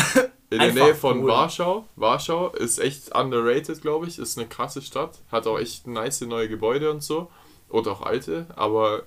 [0.50, 1.26] in der Einfach Nähe von Polen.
[1.26, 1.86] Warschau.
[1.96, 4.18] Warschau ist echt underrated, glaube ich.
[4.18, 5.20] Ist eine krasse Stadt.
[5.30, 7.30] Hat auch echt nice neue Gebäude und so.
[7.68, 8.46] Und auch alte.
[8.54, 9.04] Aber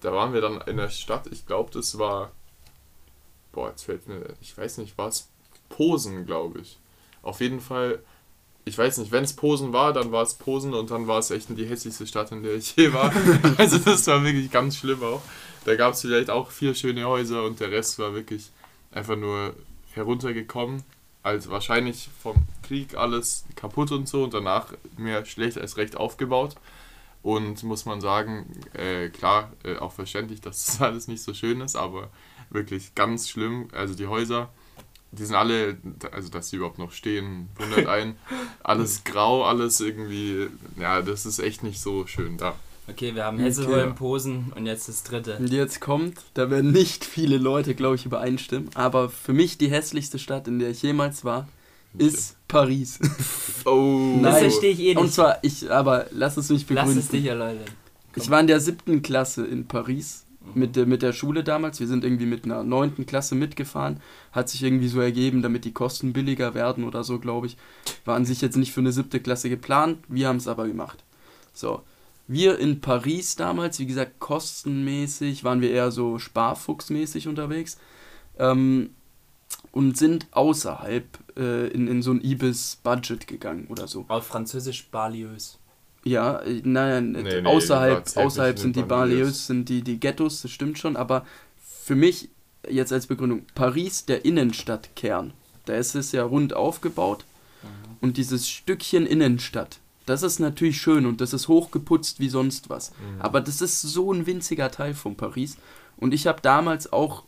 [0.00, 1.26] da waren wir dann in der Stadt.
[1.28, 2.32] Ich glaube, das war.
[3.52, 4.34] Boah, jetzt fällt mir.
[4.40, 5.28] Ich weiß nicht, war es
[5.68, 6.78] Posen, glaube ich.
[7.22, 8.02] Auf jeden Fall,
[8.64, 11.30] ich weiß nicht, wenn es Posen war, dann war es Posen und dann war es
[11.30, 13.12] echt die hässlichste Stadt, in der ich je war.
[13.58, 15.22] also das war wirklich ganz schlimm auch.
[15.64, 18.50] Da gab es vielleicht auch vier schöne Häuser und der Rest war wirklich
[18.90, 19.54] einfach nur
[19.92, 20.82] heruntergekommen.
[21.22, 26.56] Also wahrscheinlich vom Krieg alles kaputt und so und danach mehr schlecht als recht aufgebaut.
[27.22, 31.60] Und muss man sagen, äh, klar, äh, auch verständlich, dass das alles nicht so schön
[31.60, 32.10] ist, aber
[32.50, 33.68] wirklich ganz schlimm.
[33.72, 34.50] Also die Häuser,
[35.14, 35.76] die sind alle,
[36.12, 38.16] also dass sie überhaupt noch stehen, wundert einen.
[38.62, 40.48] Alles grau, alles irgendwie,
[40.78, 42.54] ja, das ist echt nicht so schön da.
[42.86, 43.46] Okay, wir haben Okay.
[43.46, 45.38] Hesselholm, Posen und jetzt das dritte.
[45.38, 49.70] Und jetzt kommt, da werden nicht viele Leute, glaube ich, übereinstimmen, aber für mich die
[49.70, 51.48] hässlichste Stadt, in der ich jemals war,
[51.96, 52.98] ist Paris.
[53.66, 54.40] Oh, Das Nein.
[54.50, 55.14] verstehe ich eh Und nicht.
[55.14, 56.98] zwar, ich, aber lass es mich Lass begründen.
[56.98, 57.64] es dich erläutern.
[58.14, 60.23] Ich war in der siebten Klasse in Paris
[60.54, 61.80] mit der, mit der Schule damals.
[61.80, 64.00] Wir sind irgendwie mit einer neunten Klasse mitgefahren.
[64.32, 67.56] Hat sich irgendwie so ergeben, damit die Kosten billiger werden oder so, glaube ich.
[68.04, 69.98] War an sich jetzt nicht für eine siebte Klasse geplant.
[70.08, 71.04] Wir haben es aber gemacht.
[71.52, 71.82] So.
[72.26, 77.78] Wir in Paris damals, wie gesagt, kostenmäßig, waren wir eher so sparfuchsmäßig unterwegs.
[78.38, 78.90] Ähm,
[79.72, 84.04] und sind außerhalb äh, in, in so ein Ibis-Budget gegangen oder so.
[84.08, 85.58] Auf Französisch Balieus.
[86.04, 89.46] Ja, äh, nein, Nee, nee, außerhalb, außerhalb sind die Banlieues.
[89.46, 91.24] Sind die, die Ghettos, das stimmt schon, aber
[91.82, 92.28] für mich
[92.68, 95.32] jetzt als Begründung, Paris, der Innenstadtkern,
[95.66, 97.24] da ist es ja rund aufgebaut
[98.00, 102.90] und dieses Stückchen Innenstadt, das ist natürlich schön und das ist hochgeputzt wie sonst was,
[102.92, 103.20] Mhm.
[103.20, 105.56] aber das ist so ein winziger Teil von Paris
[105.96, 107.24] und ich habe damals auch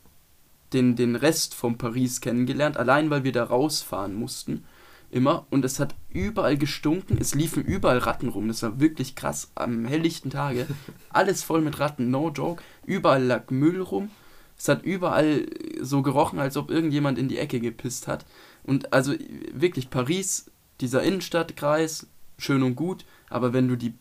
[0.72, 4.64] den, den Rest von Paris kennengelernt, allein weil wir da rausfahren mussten
[5.10, 9.50] immer und es hat überall gestunken, es liefen überall Ratten rum, das war wirklich krass
[9.54, 10.66] am helllichten Tage,
[11.10, 14.10] alles voll mit Ratten, no joke, überall lag Müll rum,
[14.58, 15.46] es hat überall
[15.80, 18.24] so gerochen, als ob irgendjemand in die Ecke gepisst hat
[18.62, 19.14] und also
[19.52, 22.06] wirklich Paris, dieser Innenstadtkreis,
[22.38, 23.94] schön und gut, aber wenn du die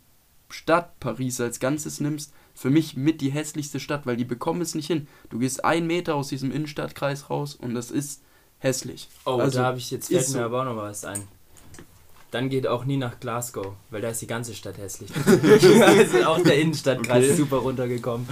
[0.49, 4.75] Stadt Paris als Ganzes nimmst, für mich mit die hässlichste Stadt, weil die bekommen es
[4.75, 5.07] nicht hin.
[5.29, 8.23] Du gehst einen Meter aus diesem Innenstadtkreis raus und das ist
[8.65, 9.07] hässlich.
[9.25, 10.39] Oh, Also, da habe ich jetzt fällt mir so.
[10.39, 11.21] aber auch noch was ein.
[12.31, 15.09] dann geht auch nie nach Glasgow, weil da ist die ganze Stadt hässlich.
[15.85, 17.35] also auch der Innenstadtkreis Okay.
[17.35, 18.27] super runtergekommen.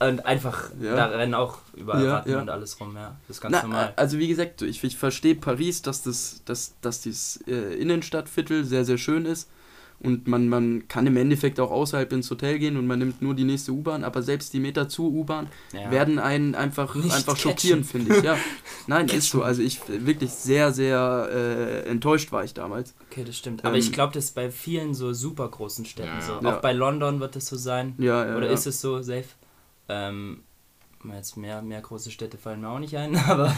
[0.00, 0.94] Und einfach, Ja.
[0.96, 2.40] da rennen auch überall Ja, Ratten ja.
[2.40, 3.16] und alles rum, ja.
[3.28, 3.92] Das ist ganz Na, normal.
[3.96, 8.84] also wie gesagt, ich, ich verstehe Paris, dass das, dass, dass dieses äh, Innenstadtviertel sehr,
[8.84, 9.48] sehr schön ist.
[10.00, 13.34] Und man, man kann im Endeffekt auch außerhalb ins Hotel gehen und man nimmt nur
[13.34, 15.90] die nächste U-Bahn, aber selbst die Meter zur U-Bahn ja.
[15.90, 17.50] werden einen einfach, Nicht einfach catchen.
[17.52, 18.22] schockieren, finde ich.
[18.22, 18.36] Ja.
[18.86, 19.42] Nein, ist so.
[19.42, 22.94] Also ich wirklich sehr, sehr äh, enttäuscht war ich damals.
[23.10, 23.64] Okay, das stimmt.
[23.64, 26.48] Aber Ähm, ich glaube, das ist bei vielen so super großen Städten Ja, so.
[26.48, 27.94] Auch bei London wird es so sein.
[27.98, 28.52] Ja, ja, Oder ja.
[28.52, 29.24] ist es so safe?
[29.88, 30.42] Ähm,
[31.12, 33.54] jetzt mehr, mehr große Städte fallen mir auch nicht ein, aber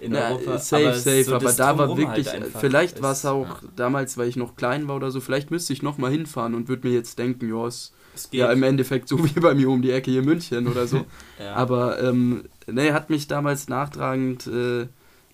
[0.00, 0.58] in Ja, Europa.
[0.58, 4.16] safe, aber safe, so aber da war wirklich, halt einfach vielleicht war es auch damals,
[4.16, 6.94] weil ich noch klein war oder so, vielleicht müsste ich nochmal hinfahren und würde mir
[6.94, 7.92] jetzt denken, ja, Es
[8.30, 8.40] geht.
[8.40, 11.04] ja im Endeffekt so wie bei mir um die Ecke hier München oder so.
[11.38, 11.54] ja.
[11.54, 14.86] Aber ähm, ne, hat mich damals nachtragend äh,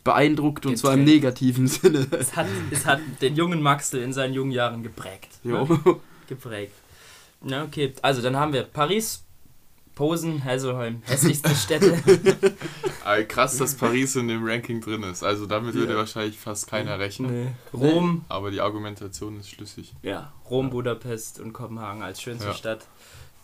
[0.02, 0.78] beeindruckt und Getrennt.
[0.80, 2.06] zwar im negativen Sinne.
[2.18, 5.30] es, hat, es hat den jungen Maxel in seinen jungen Jahren geprägt.
[5.42, 5.64] Jo.
[5.64, 5.96] Ne?
[6.28, 6.72] Geprägt.
[7.42, 7.94] Na, okay.
[8.02, 9.23] Also, dann haben wir Paris,
[9.94, 11.96] Posen, Hesselholm, hässlichste Städte.
[13.04, 15.22] Aber krass, dass Paris in dem Ranking drin ist.
[15.22, 15.98] Also damit würde Ja.
[15.98, 17.44] wahrscheinlich fast keiner rechnen.
[17.44, 17.52] Nee.
[17.72, 19.94] Rom, Aber die Argumentation ist schlüssig.
[20.02, 22.54] ja, Rom, Budapest und Kopenhagen als schönste Ja.
[22.54, 22.86] Stadt.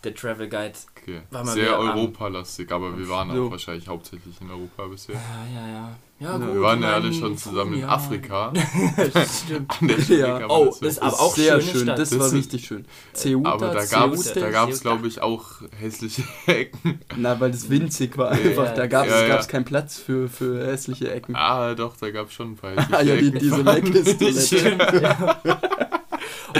[0.03, 0.73] Der Travel Guide.
[0.99, 1.21] Okay.
[1.29, 3.45] War mal Sehr Europalastig, aber wir waren So.
[3.47, 5.15] auch wahrscheinlich hauptsächlich in Europa bisher.
[5.15, 5.21] Ja,
[5.61, 5.89] ja, ja.
[6.19, 7.87] Ja, gut, Wir waren ja alle schon zusammen in ja.
[7.89, 8.53] Afrika.
[9.45, 9.71] Stimmt.
[9.81, 10.47] An der Stelle Ja.
[10.49, 11.97] Oh, das ist aber auch sehr schön, Stadt.
[11.99, 12.85] das, war ist- richtig schön.
[13.13, 15.45] Ceuta, aber da gab es, da gab's, glaube ich, auch
[15.79, 16.99] hässliche Ecken.
[17.15, 19.37] Na, weil das winzig war einfach, da gab es Ja, ja.
[19.43, 21.35] keinen Platz für, für hässliche Ecken.
[21.35, 23.39] Ah, doch, da gab es schon ein paar hässliche Ah ja, die, Ecken.
[23.39, 24.41] diese Leckes-Toilette.
[24.41, 25.39] Stimmt, ja.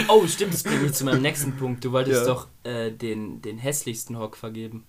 [0.08, 1.84] Oh, stimmt, das bringt mich zu meinem nächsten Punkt.
[1.84, 2.32] Du wolltest Ja.
[2.32, 4.84] doch äh, den, den hässlichsten Hock vergeben.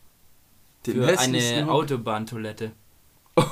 [0.85, 1.73] Den für hässlichsten eine Hock.
[1.83, 2.71] Autobahntoilette.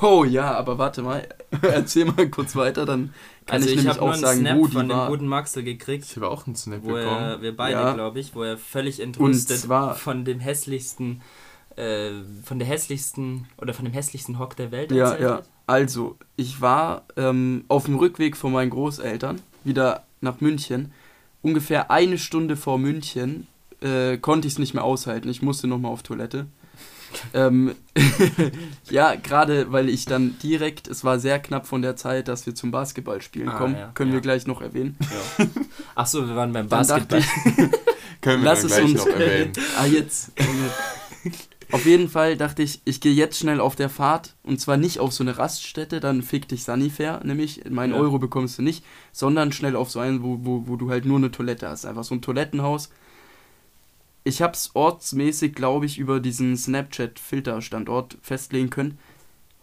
[0.00, 1.26] Oh ja, aber warte mal,
[1.62, 3.12] erzähl mal kurz weiter, dann
[3.46, 5.08] kann Also ich, ich, nämlich auch einen sagen, Snap wo die von dem war.
[5.08, 7.04] guten Maxel gekriegt, Ich habe auch einen Snap wo bekommen.
[7.22, 7.92] er, wir beide, Ja.
[7.94, 11.20] glaube ich, wo er völlig entrüstet von dem hässlichsten,
[11.74, 12.10] äh,
[12.44, 15.34] von der hässlichsten oder von dem hässlichsten Hock der Welt Ja, erzählt ja.
[15.38, 15.48] hat.
[15.66, 20.92] Also, ich war ähm, auf dem Rückweg von meinen Großeltern wieder nach München.
[21.42, 23.46] Ungefähr eine Stunde vor München
[23.80, 25.28] äh, konnte ich es nicht mehr aushalten.
[25.28, 26.46] Ich musste nochmal auf Toilette.
[27.34, 27.74] ähm,
[28.90, 32.54] ja, gerade weil ich dann direkt, es war sehr knapp von der Zeit, dass wir
[32.54, 33.74] zum Basketballspielen Ah, kommen.
[33.76, 34.14] ja, Können ja.
[34.16, 34.96] wir gleich noch erwähnen.
[35.38, 35.46] Ja.
[35.94, 37.18] Ach so, wir waren beim Basketball.
[37.18, 37.26] ich,
[38.22, 39.52] Können wir lass dann es gleich uns- noch erwähnen.
[39.78, 40.30] ah, jetzt.
[41.72, 45.00] Auf jeden Fall dachte ich, ich gehe jetzt schnell auf der Fahrt und zwar nicht
[45.00, 47.98] auf so eine Raststätte, dann fick dich Sanifair, nämlich meinen Ja.
[47.98, 51.16] Euro bekommst du nicht, sondern schnell auf so einen, wo, wo, wo du halt nur
[51.16, 52.90] eine Toilette hast, einfach so ein Toilettenhaus.
[54.24, 58.98] Ich hab's ortsmäßig, glaube ich, über diesen Snapchat-Filterstandort festlegen können.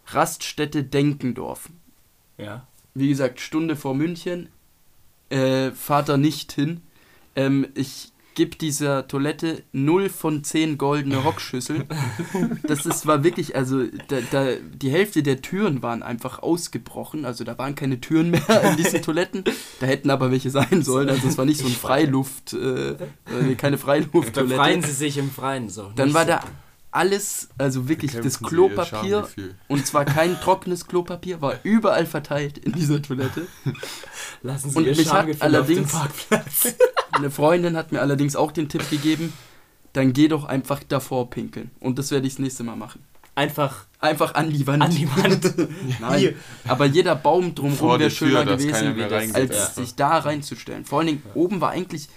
[0.07, 1.69] Raststätte Denkendorf.
[2.37, 2.65] Ja.
[2.95, 4.49] Wie gesagt, Stunde vor München,
[5.29, 6.81] äh, fahrt da nicht hin.
[7.35, 11.85] Ähm, ich gebe dieser Toilette 0 von 10 goldene Hockschüssel.
[12.63, 17.25] Das ist, war wirklich, also da, da, die Hälfte der Türen waren einfach ausgebrochen.
[17.25, 19.43] Also da waren keine Türen mehr in diesen Toiletten.
[19.81, 21.09] Da hätten aber welche sein sollen.
[21.09, 24.87] Also es war nicht so ein Freiluft, äh, äh, keine Befreien Freilufttoilette.
[24.87, 25.91] Sie sich im Freien so.
[25.97, 26.29] Dann war so.
[26.29, 26.39] da
[26.91, 29.27] alles, also wirklich das Bekämpfen Ihr Klopapier
[29.67, 33.47] und zwar kein trockenes Klopapier, war überall verteilt in dieser Toilette.
[34.41, 36.73] Lassen Sie Und Ihr mich hat allerdings- auf dem Parkplatz.
[37.19, 39.33] Eine Freundin hat mir allerdings auch den Tipp gegeben,
[39.93, 41.71] dann geh doch einfach davor pinkeln.
[41.79, 43.03] Und das werde ich das nächste Mal machen.
[43.35, 44.81] Einfach Einfach an die Wand.
[44.83, 45.53] an die Wand.
[46.01, 46.33] Nein, Hier.
[46.67, 49.65] aber jeder Baum drumherum wäre Tür, schöner keiner gewesen, das- als Ja.
[49.83, 50.85] sich da reinzustellen.
[50.85, 52.07] Vor allen Dingen, oben war eigentlich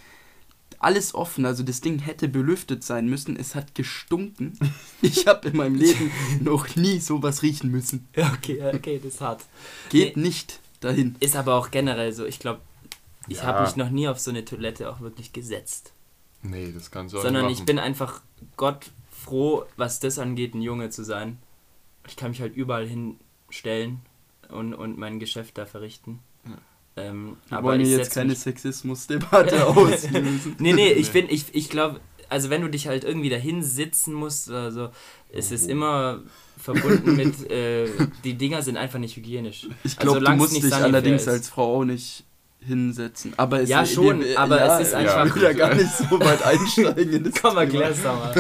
[0.79, 1.47] alles offen.
[1.47, 3.37] Also das Ding hätte belüftet sein müssen.
[3.37, 4.59] Es hat gestunken.
[5.05, 8.07] Ich habe in meinem Leben noch nie sowas riechen müssen.
[8.17, 9.45] Ja, okay, okay, das ist hart.
[9.91, 11.17] Geht nicht dahin.
[11.19, 12.25] Ist aber auch generell so.
[12.25, 12.61] Ich glaube,
[13.29, 13.45] ich Ja.
[13.45, 15.93] habe mich noch nie auf so eine Toilette auch wirklich gesetzt.
[16.43, 18.21] Nee, das kannst du auch Sondern nicht ich bin einfach
[18.57, 21.39] Gott froh, was das angeht, ein Junge zu sein.
[22.09, 24.01] Ich kann mich halt überall hinstellen
[24.49, 26.19] und, und mein Geschäft da verrichten.
[26.47, 26.59] Ja.
[26.97, 30.57] Ähm, Wir aber wollen ich hier jetzt keine Sexismus-Debatte auslösen.
[30.59, 34.13] Nee, nee, ich bin, ich, ich glaube, also wenn du dich halt irgendwie dahin sitzen
[34.13, 34.89] musst oder so,
[35.33, 35.71] es ist Oh.
[35.71, 36.21] immer
[36.59, 37.89] verbunden mit, äh,
[38.25, 39.69] die Dinger sind einfach nicht hygienisch.
[39.85, 41.29] Ich Also glaube, du solang's musst nicht dich allerdings ist.
[41.29, 42.25] als Frau auch nicht
[42.67, 43.33] hinsetzen.
[43.37, 45.75] Aber es Ja, schon, wir- aber ja, es ist ja, einfach- Ich will ja gar
[45.75, 47.85] nicht so weit einsteigen in das Komm mal, Thema.
[47.87, 48.35] klär's doch mal.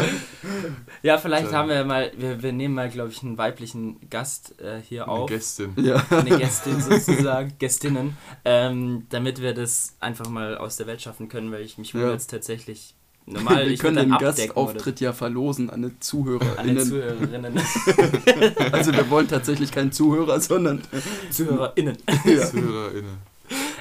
[1.02, 1.54] Ja, vielleicht So.
[1.56, 5.12] haben wir mal, wir, wir nehmen mal, glaube ich, einen weiblichen Gast äh, hier Eine
[5.12, 5.28] auf.
[5.30, 5.72] Gästin.
[5.76, 6.04] Ja.
[6.10, 11.50] Eine Gästin sozusagen, Gästinnen, ähm, damit wir das einfach mal aus der Welt schaffen können,
[11.52, 12.10] weil ich mich Ja.
[12.12, 12.94] jetzt tatsächlich.
[13.24, 15.86] Normal, wir ich können den oder Gastauftritt ja verlosen an eine.
[15.86, 16.84] An ZuhörerInnen.
[16.84, 17.52] Zuhörerinnen,
[18.72, 20.82] also wir wollen tatsächlich keinen Zuhörer, sondern
[21.30, 21.98] ZuhörerInnen.
[22.24, 22.46] ja.
[22.46, 23.31] ZuhörerInnen.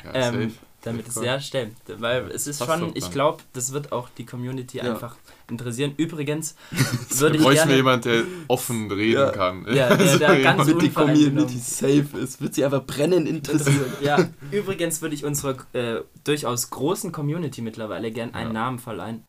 [0.05, 0.51] Ja, Ähm, safe.
[0.84, 1.75] damit es ja stimmt.
[1.99, 4.84] Weil es ist Passt schon, ich glaube, das wird auch die Community Ja.
[4.86, 5.15] einfach
[5.49, 5.93] interessieren.
[5.97, 6.55] Übrigens
[7.19, 7.75] würde ich gerne.
[7.75, 9.29] jemanden, der offen reden Ja.
[9.31, 9.65] kann.
[9.73, 10.89] Ja, der- der So ganz jemand- Damit die.
[10.89, 13.91] Community safe ist, wird sie einfach brennend interessieren.
[14.01, 18.53] Ja, übrigens würde ich unserer äh, durchaus großen Community mittlerweile gern einen Ja.
[18.53, 19.23] Namen verleihen.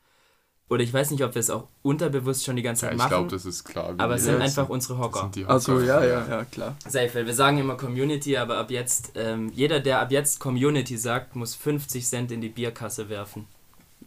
[0.72, 2.98] Oder ich weiß nicht, ob wir es auch unterbewusst schon die ganze Ja, Zeit ich
[2.98, 3.11] machen.
[3.11, 3.94] glaube, das ist klar.
[3.98, 5.20] aber es sind einfach unsere Das Hocker.
[5.20, 5.85] sind die Achso, Hocker.
[5.85, 6.76] ja, ja, ja, klar.
[6.88, 11.37] Safe, wir sagen immer Community, aber ab jetzt, ähm, jeder, der ab jetzt Community sagt,
[11.37, 13.46] muss 50 Cent in die Bierkasse werfen.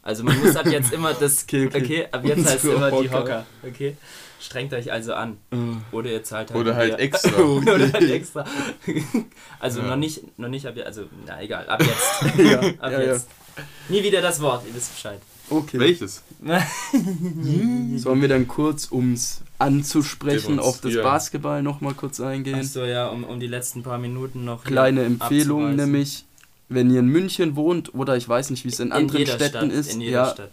[0.02, 1.44] Also man muss ab jetzt immer das.
[1.48, 2.08] Okay, Okay, okay.
[2.12, 3.20] ab jetzt heißt immer die Hocker.
[3.20, 3.46] Hocker.
[3.68, 3.96] Okay?
[4.40, 5.38] Strengt euch also an.
[5.92, 6.60] Oder ihr zahlt halt.
[6.60, 7.06] Oder halt Bier.
[7.06, 7.42] extra.
[7.44, 8.44] Oder halt extra.
[9.60, 9.88] Also Ja.
[9.88, 12.38] noch nicht, noch nicht ab jetzt, also na egal, ab jetzt.
[12.40, 13.14] ja, Ab ja, ja.
[13.14, 13.28] jetzt.
[13.90, 15.20] Nie wieder das Wort, ihr wisst Bescheid.
[15.50, 15.80] Okay.
[15.80, 16.24] Welches?
[17.98, 21.04] Sollen wir dann kurz, ums anzusprechen, auf das Demonstrieren.
[21.04, 22.60] Basketball nochmal kurz eingehen?
[22.60, 24.64] Achso, ja, um, um die letzten paar Minuten noch.
[24.64, 26.26] Kleine Empfehlung, nämlich,
[26.70, 29.36] wenn ihr in München wohnt oder ich weiß nicht, wie es in, in anderen jeder
[29.36, 30.52] Städten Stadt, ist, in jeder ja, Stadt.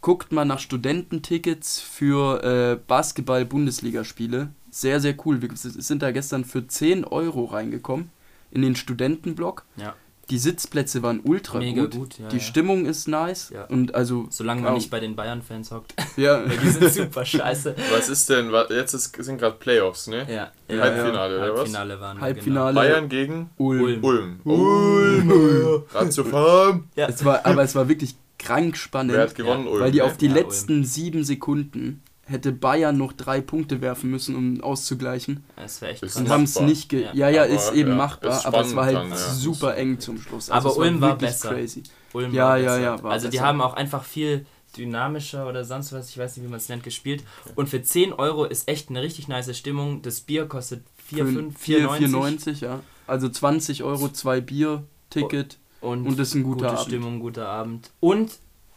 [0.00, 4.48] guckt mal nach Studententickets für äh, Basketball-Bundesligaspiele.
[4.70, 5.42] Sehr, sehr cool.
[5.42, 8.10] Wir sind da gestern für 10 Euro reingekommen
[8.50, 9.64] in den Studentenblock.
[9.76, 9.94] Ja.
[10.30, 11.94] Die Sitzplätze waren ultra Mega gut.
[11.96, 12.28] gut, ja.
[12.28, 12.42] Die ja.
[12.42, 13.50] Stimmung ist nice.
[13.52, 13.64] Ja.
[13.64, 14.74] Und also, Solange man Ja.
[14.78, 15.94] nicht bei den Bayern-Fans hockt.
[16.16, 16.42] ja.
[16.62, 17.74] Die sind super scheiße.
[17.92, 20.26] Was ist denn, jetzt ist, sind gerade Playoffs, ne?
[20.28, 21.58] Ja, Ja, Halbfinale, oder was?
[21.58, 22.74] Halbfinale waren Halbfinale.
[22.74, 24.02] Bayern gegen Ulm.
[24.04, 24.40] Ulm.
[24.44, 25.30] Ulm.
[25.30, 25.82] Ulm.
[25.92, 26.88] Rad zu fahren.
[26.94, 27.08] Ja.
[27.08, 29.12] Es war, aber es war wirklich krank spannend.
[29.12, 29.66] Wer hat gewonnen?
[29.66, 29.80] Ulm.
[29.82, 34.36] Weil die auf die Ja, letzten sieben Sekunden hätte Bayern noch drei Punkte werfen müssen,
[34.36, 35.44] um auszugleichen.
[35.56, 36.32] Ja, Das wäre echt Ist Und krass.
[36.32, 37.12] haben es nicht ge Ja.
[37.14, 39.16] ja, ja, Aber, ist eben ja, machbar, ist aber es war halt dann, ja.
[39.16, 40.50] super eng zum Schluss.
[40.50, 41.50] Aber es war Ulm war wirklich besser.
[41.50, 41.82] Crazy.
[42.12, 42.80] Ulm Ja, war ja, besser.
[42.82, 43.46] ja, war Also die besser.
[43.46, 46.82] haben auch einfach viel dynamischer oder sonst was, ich weiß nicht, wie man es nennt,
[46.84, 47.24] gespielt.
[47.56, 50.02] Und für 10 Euro ist echt eine richtig nice Stimmung.
[50.02, 52.80] Das Bier kostet 4, 5, 4,90 4,90, ja.
[53.06, 56.86] Also 20 Euro, zwei Bier, Ticket und, und das ist ein guter gute Abend.
[56.86, 57.90] Stimmung, guter Abend.
[57.98, 58.30] Und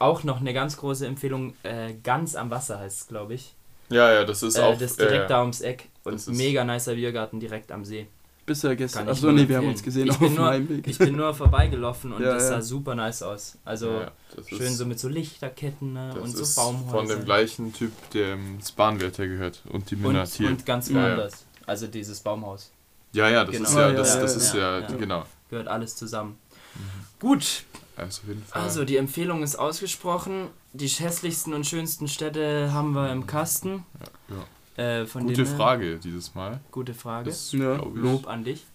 [0.04, 3.54] auch noch eine ganz große Empfehlung, äh, ganz am Wasser heißt es, glaube ich.
[3.90, 4.74] Ja, ja, das ist Äh, auch.
[4.78, 5.90] das ist direkt äh, da ums Eck.
[6.04, 8.08] Und Das ist- mega nicer Biergarten direkt am See.
[8.46, 9.08] Bisher gestern.
[9.08, 10.86] Achso, nee, wir haben uns gesehen Ich auf bin nur- Heimweg.
[10.86, 12.62] Ich bin nur vorbeigelaufen und Ja, das sah ja.
[12.62, 13.58] super nice aus.
[13.64, 14.12] Also ja,
[14.50, 16.12] schön ist, so mit so Lichterketten ne?
[16.14, 16.90] das und so ist Baumhäuser.
[16.98, 19.62] Von dem gleichen Typ, dem das Bahnwärter gehört.
[19.70, 20.48] Und die und, Minatier.
[20.50, 21.04] und ganz Ja, ja.
[21.10, 21.46] woanders.
[21.66, 22.72] Also dieses Baumhaus.
[23.14, 23.70] Ja, ja, das Genau.
[23.70, 24.96] ist ja, Ah, ja, das, ja, das ja, ist ja, ja, ja.
[24.98, 25.26] genau.
[25.50, 26.38] Gehört alles zusammen.
[26.76, 26.80] Mhm.
[27.22, 27.64] Gut,
[27.96, 28.62] Also auf jeden Fall.
[28.62, 30.48] also die Empfehlung ist ausgesprochen.
[30.74, 33.86] Die hässlichsten und schönsten Städte haben wir im Kasten.
[34.30, 34.84] ja.
[34.84, 36.60] Äh, von Gute Frage dieses Mal.
[36.72, 37.30] Gute Frage.
[37.30, 37.76] Das, Ja.
[37.94, 38.66] Lob an dich.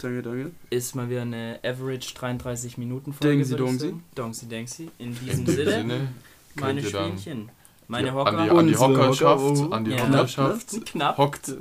[0.00, 0.52] Danke, danke.
[0.70, 3.42] Ist mal wieder eine Average 33 Minuten Folge.
[3.42, 3.94] Ich Dongsi.
[4.14, 4.88] Dongsi Dengsi.
[4.98, 6.08] In In diesem dem Sinne, Sinne,
[6.54, 7.50] meine Schwänchen.
[7.88, 8.38] Meine die, Hocker.
[8.38, 9.72] an die, an die Hockerschaft, Hocker, oh.
[9.72, 10.06] an die Ja.
[10.06, 11.18] Hockerschaft Knapp.
[11.18, 11.52] hockt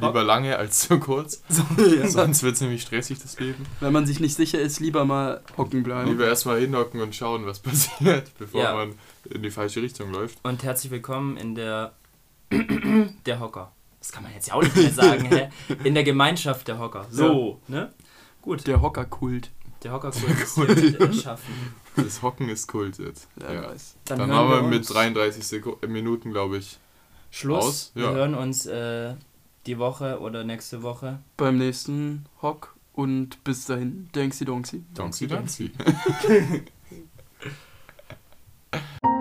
[0.00, 1.42] lieber lange als zu kurz.
[1.78, 2.08] Ja.
[2.08, 3.64] Sonst wird es nämlich stressig, das Leben.
[3.80, 6.08] Wenn man sich nicht sicher ist, lieber mal hocken bleiben.
[6.10, 8.74] Lieber erstmal hinhocken und schauen, was passiert, bevor Ja.
[8.74, 8.94] man
[9.30, 10.38] in die falsche Richtung läuft.
[10.42, 11.92] Und herzlich willkommen in der
[13.26, 13.72] der Hocker.
[14.00, 15.48] Das kann man jetzt ja auch nicht mehr sagen, hä?
[15.84, 17.06] In der Gemeinschaft der Hocker.
[17.10, 17.92] So, ne?
[18.42, 19.50] Gut, Der Hockerkult.
[19.82, 20.56] der Hockerkult ist
[21.00, 21.52] erschaffen.
[21.96, 23.28] Das Hocken ist Kult jetzt.
[23.42, 23.68] Ja.
[23.70, 23.96] weiß.
[24.04, 26.78] Dann, Dann, haben wir wir mit uns 33 Seku äh, Minuten, glaube ich.
[27.30, 27.64] Schluss.
[27.64, 28.12] aus, Wir ja.
[28.12, 29.14] hören uns äh,
[29.68, 31.18] die Woche oder nächste Woche.
[31.36, 34.82] Beim nächsten Hock und bis dahin, Danksy Donksy.
[34.94, 35.70] Donksy Donksy.